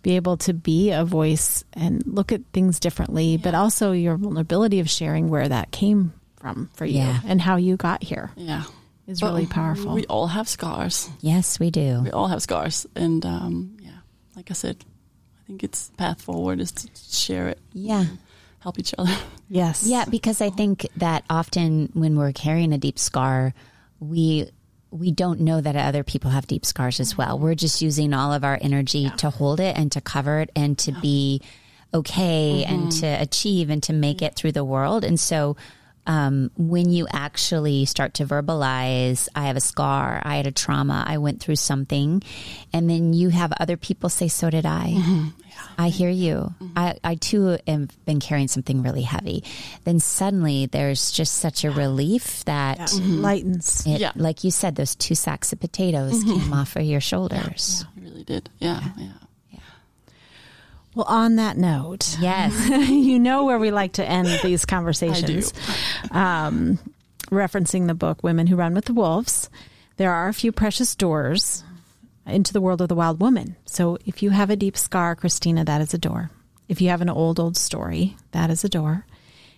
[0.03, 4.79] be able to be a voice and look at things differently, but also your vulnerability
[4.79, 7.19] of sharing where that came from for you Yeah.
[7.25, 8.63] and how you got here Yeah.
[9.07, 9.93] is But really powerful.
[9.93, 11.09] We all have scars.
[11.21, 12.01] Yes, we do.
[12.03, 12.85] We all have scars.
[12.95, 13.99] And um, yeah,
[14.35, 14.77] like I said,
[15.43, 18.05] I think it's path forward is to share it, Yeah.
[18.67, 19.15] Help each other.
[19.49, 19.83] yes.
[19.85, 23.53] Yeah, because I think that often when we're carrying a deep scar,
[23.99, 24.49] we
[24.91, 27.39] we don't know that other people have deep scars as well.
[27.39, 30.77] We're just using all of our energy to hold it and to cover it and
[30.79, 31.41] to be
[31.93, 35.03] okay and to achieve and to make it through the world.
[35.03, 35.57] And so
[36.05, 41.03] um, when you actually start to verbalize, I have a scar, I had a trauma,
[41.05, 42.23] I went through something,
[42.71, 44.87] and then you have other people say, So did I.
[45.77, 46.53] I hear you.
[46.61, 46.77] Mm-hmm.
[46.77, 49.43] I, I too have been carrying something really heavy.
[49.83, 52.85] Then suddenly there's just such a relief that Yeah.
[52.85, 53.21] Mm-hmm.
[53.21, 53.85] lightens.
[53.85, 54.11] it, Yeah.
[54.15, 56.39] like you said, those two sacks of potatoes mm-hmm.
[56.39, 57.85] came off of your shoulders.
[57.95, 58.49] You really did.
[58.59, 58.81] Yeah.
[58.97, 59.11] Yeah.
[60.95, 62.69] Well, on that note, Yes.
[62.89, 65.53] you know where we like to end these conversations.
[66.09, 66.79] Um,
[67.29, 69.49] referencing the book Women Who Run with the Wolves,
[69.97, 71.63] there are a few precious doors
[72.27, 73.55] into the world of the wild woman.
[73.65, 76.29] So if you have a deep scar, Christina, that is a door.
[76.67, 79.05] If you have an old, old story, that is a door.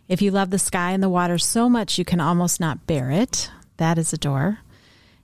[0.07, 3.11] If you love the sky and the water so much you can almost not bear
[3.11, 4.59] it, that is a door.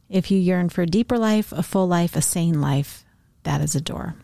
[0.10, 3.04] If you yearn for a deeper life, a full life, a sane life,
[3.44, 4.16] that is a door.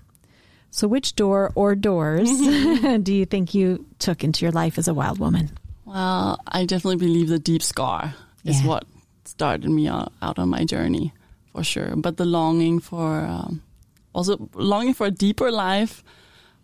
[0.69, 4.93] So, which door or doors do you think you took into your life as a
[4.93, 5.51] wild woman?
[5.85, 8.15] Well, I definitely believe the deep scar
[8.45, 8.67] is Yeah.
[8.67, 8.85] what
[9.25, 11.13] started me out, out on my journey
[11.53, 11.95] for sure.
[11.95, 13.61] But the longing for, um,
[14.13, 16.03] also longing for a deeper life,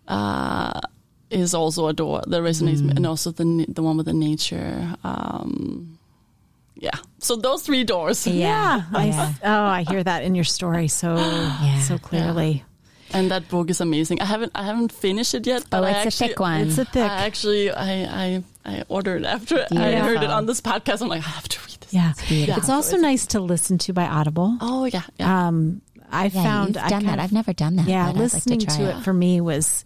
[0.08, 0.80] uh,
[1.30, 4.96] is also a door that resonates me, and also the the one with the nature.
[5.04, 6.00] Um,
[6.76, 8.26] yeah, so those three doors.
[8.26, 8.84] Yeah.
[8.94, 11.18] I, oh, I hear that in your story so
[11.88, 12.64] so clearly.
[13.12, 14.22] And that book is amazing.
[14.22, 16.62] I haven't I haven't finished it yet, but Oh, I it's a actually, thick one.
[16.68, 17.04] It's a thick.
[17.04, 17.92] I actually I
[18.26, 21.02] I, I ordered after I heard it on this podcast.
[21.02, 21.94] I'm like I have to read this.
[21.94, 22.14] yeah.
[22.30, 22.60] beautiful.
[22.62, 24.58] It's also nice to listen to by Audible.
[24.62, 25.48] Oh yeah, yeah.
[25.48, 25.82] Um,
[26.12, 27.20] I Yeah, found you've I done kind that.
[27.20, 27.88] of- I've never done that.
[27.88, 29.84] yeah, but I'd like listening try to it for me was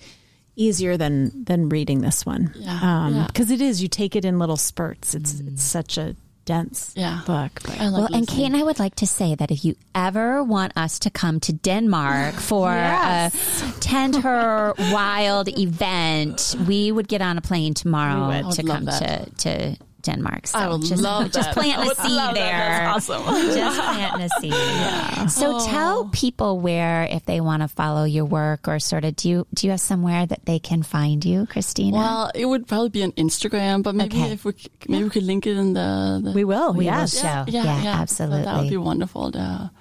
[0.56, 2.54] easier than than reading this one.
[2.56, 3.28] Yeah, Um, yeah.
[3.28, 5.16] because it is you take it in little spurts.
[5.16, 7.22] It's it's such a dense Yeah.
[7.26, 7.52] book.
[7.64, 8.28] But I like Well, and.
[8.28, 11.40] Kate and I would like to say that if you ever want us to come
[11.42, 13.34] to Denmark for Yes.
[13.64, 18.44] a tender wild event, we would get on a plane tomorrow We would.
[18.46, 20.48] I would to love come to, to Denmark.
[20.48, 21.54] So I would just, love just that.
[21.54, 22.88] planting I a seed there.
[22.90, 23.24] Awesome.
[23.56, 25.32] just planting a seed.
[25.32, 29.30] So tell people where if they want to follow your work or sort of do
[29.30, 31.98] you do you have somewhere that they can find you, Christina?
[31.98, 34.32] Well, it would probably be on Instagram, but maybe Okay.
[34.32, 34.54] if we
[34.88, 36.74] maybe we could link it in the, the we will.
[36.74, 37.26] We will show.
[37.28, 38.40] yeah, Yeah, yeah, absolutely.
[38.44, 39.72] So that would be wonderful to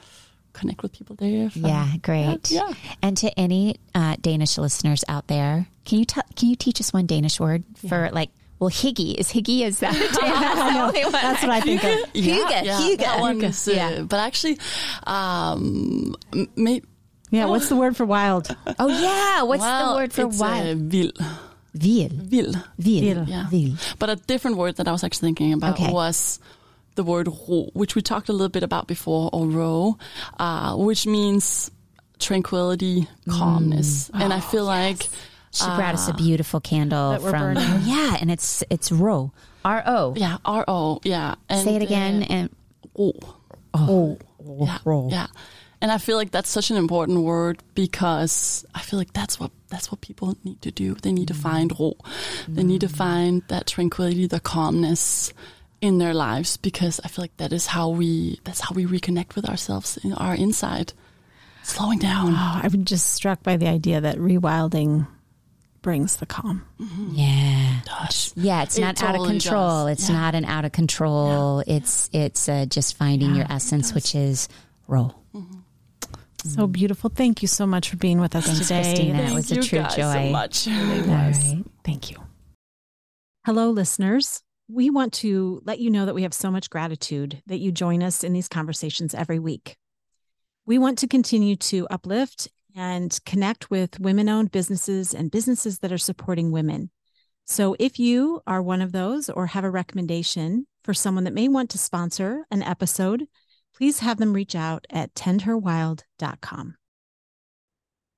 [0.52, 1.50] connect with people there.
[1.54, 2.50] Yeah, great.
[2.50, 2.72] yeah.
[3.02, 6.24] And to any uh, Danish listeners out there, can you tell?
[6.36, 8.30] Can you teach us one Danish word for like?
[8.60, 9.94] Well, higgy is higgy is that?
[11.12, 11.90] That's what I think of.
[12.14, 12.98] Yeah, Hygge, yeah, hygge.
[12.98, 14.02] that one uh, Yeah.
[14.02, 14.58] But actually,
[15.06, 16.82] um, m- may,
[17.30, 18.54] Yeah, what's the word for wild?
[18.78, 20.60] Oh yeah, what's well, the word for it's, wild?
[20.60, 20.78] Uh, vild.
[20.92, 21.12] Vil.
[21.74, 22.12] Vild.
[22.78, 23.24] Vil.
[23.26, 23.46] Yeah.
[23.48, 23.76] Vil.
[23.98, 25.90] But a different word that I was actually thinking about Okay.
[25.90, 26.38] was
[26.96, 29.96] the word ro, which we talked a little bit about before, or ro,
[30.38, 31.70] uh, which means
[32.18, 34.10] tranquility, calmness.
[34.10, 34.20] Mm.
[34.24, 35.08] And I feel like
[35.52, 37.64] She brought us a beautiful candle That we're from burning.
[37.66, 39.32] Oh, yeah, and it's it's ro
[39.64, 40.14] r o.
[40.16, 41.34] yeah, R O, yeah.
[41.48, 42.50] And, Say it again uh, and
[42.96, 43.12] ro.
[43.74, 44.78] oh, yeah,
[45.08, 45.26] yeah.
[45.82, 49.50] And I feel like that's such an important word because I feel like that's what
[49.68, 50.94] that's what people need to do.
[50.94, 51.96] They need to find ro.
[52.46, 55.32] They need to find that tranquility, the calmness
[55.80, 59.34] in their lives because I feel like that is how we that's how we reconnect
[59.34, 60.92] with ourselves in our inside.
[61.62, 62.34] Slowing down.
[62.34, 65.06] Oh, I'm just struck by the idea that rewilding
[65.82, 66.64] brings the calm.
[67.12, 67.80] Yeah.
[67.86, 68.32] Gosh.
[68.36, 69.86] Yeah, it's It not out of control.
[69.86, 69.98] does.
[69.98, 70.16] It's Yeah.
[70.20, 71.62] not an out of control.
[71.66, 74.48] It's it's uh, just finding your essence, which is
[74.86, 75.14] ro.
[76.42, 77.10] So beautiful.
[77.10, 78.82] Thank you so much for being with us Thanks, today.
[78.82, 79.12] Christina.
[79.18, 80.12] That Thank was a you true guys joy.
[80.26, 80.68] so much.
[80.68, 81.64] All right.
[81.84, 82.16] Thank you.
[83.44, 84.42] Hello, listeners.
[84.66, 88.02] We want to let you know that we have so much gratitude that you join
[88.02, 89.76] us in these conversations every week.
[90.64, 95.92] We want to continue to uplift and connect with women owned businesses and businesses that
[95.92, 96.90] are supporting women.
[97.46, 101.48] So if you are one of those or have a recommendation for someone that may
[101.48, 103.26] want to sponsor an episode,
[103.76, 106.76] please have them reach out at tendherwild.com.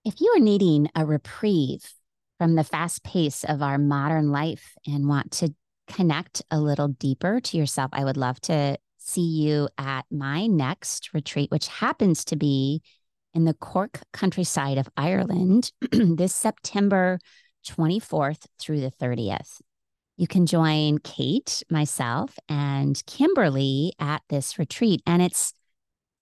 [0.04, 1.92] If you are needing a reprieve
[2.38, 5.54] from the fast pace of our modern life and want to
[5.88, 11.14] connect a little deeper to yourself, I would love to see you at my next
[11.14, 12.82] retreat, which happens to be
[13.34, 17.18] in the Cork countryside of Ireland this September
[17.66, 19.60] 24th through the 30th.
[20.16, 25.02] You can join Kate, myself, and Kimberly at this retreat.
[25.06, 25.52] And it's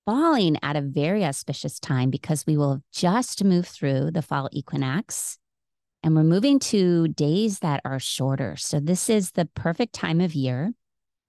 [0.07, 4.49] falling at a very auspicious time because we will have just moved through the fall
[4.53, 5.39] equinox
[6.03, 8.57] and we're moving to days that are shorter.
[8.57, 10.73] So, this is the perfect time of year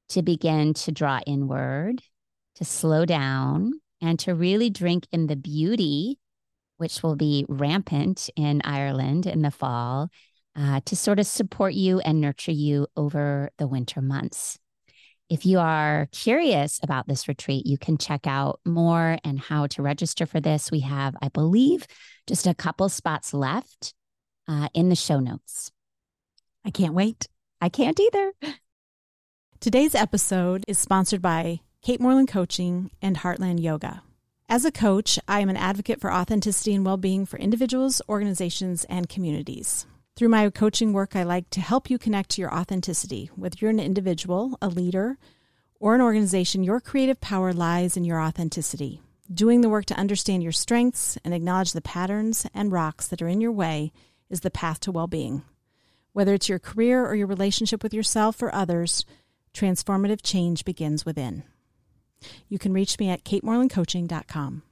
[0.09, 2.01] to begin to draw inward,
[2.55, 6.17] to slow down, and to really drink in the beauty,
[6.77, 10.09] which will be rampant in Ireland in the fall,
[10.55, 14.57] uh, to sort of support you and nurture you over the winter months.
[15.29, 19.81] If you are curious about this retreat, you can check out more and how to
[19.81, 20.69] register for this.
[20.69, 21.87] We have, I believe,
[22.27, 23.93] just a couple spots left
[24.47, 25.71] uh, in the show notes.
[26.65, 27.27] I can't wait.
[27.61, 28.33] I can't either.
[29.61, 34.03] Today's episode is sponsored by Kate Moreland Coaching and Heartland Yoga.
[34.47, 38.83] As a coach, I am an advocate for authenticity and well being for individuals, organizations,
[38.83, 39.87] and communities.
[40.15, 43.31] Through my coaching work, I like to help you connect to your authenticity.
[43.35, 45.17] Whether you're an individual, a leader,
[45.79, 49.01] or an organization, your creative power lies in your authenticity.
[49.33, 53.27] Doing the work to understand your strengths and acknowledge the patterns and rocks that are
[53.27, 53.91] in your way
[54.29, 55.41] is the path to well being.
[56.13, 59.03] Whether it's your career or your relationship with yourself or others,
[59.55, 61.41] transformative change begins within.
[62.49, 64.63] You can reach me at katemorelandcoaching.com.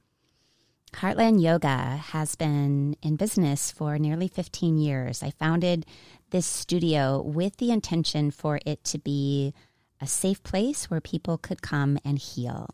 [0.92, 5.22] Heartland Yoga has been in business for nearly 15 years.
[5.22, 5.86] I founded
[6.30, 9.54] this studio with the intention for it to be
[10.00, 12.70] a safe place where people could come and heal.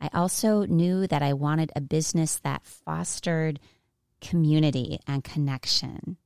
[0.00, 3.58] I also knew that I wanted a business that fostered
[4.20, 6.16] community and connection.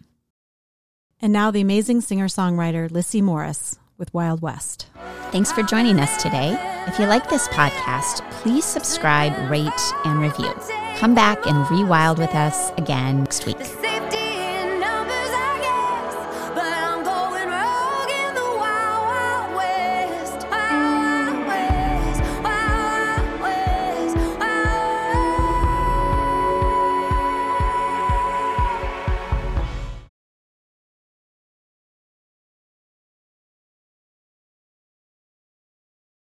[1.23, 4.87] And now the amazing singer songwriter Lissy Morris with Wild West.
[5.31, 6.57] Thanks for joining us today.
[6.87, 9.69] If you like this podcast, please subscribe, rate,
[10.03, 10.53] and review.
[10.97, 13.57] Come back and rewild with us again next week.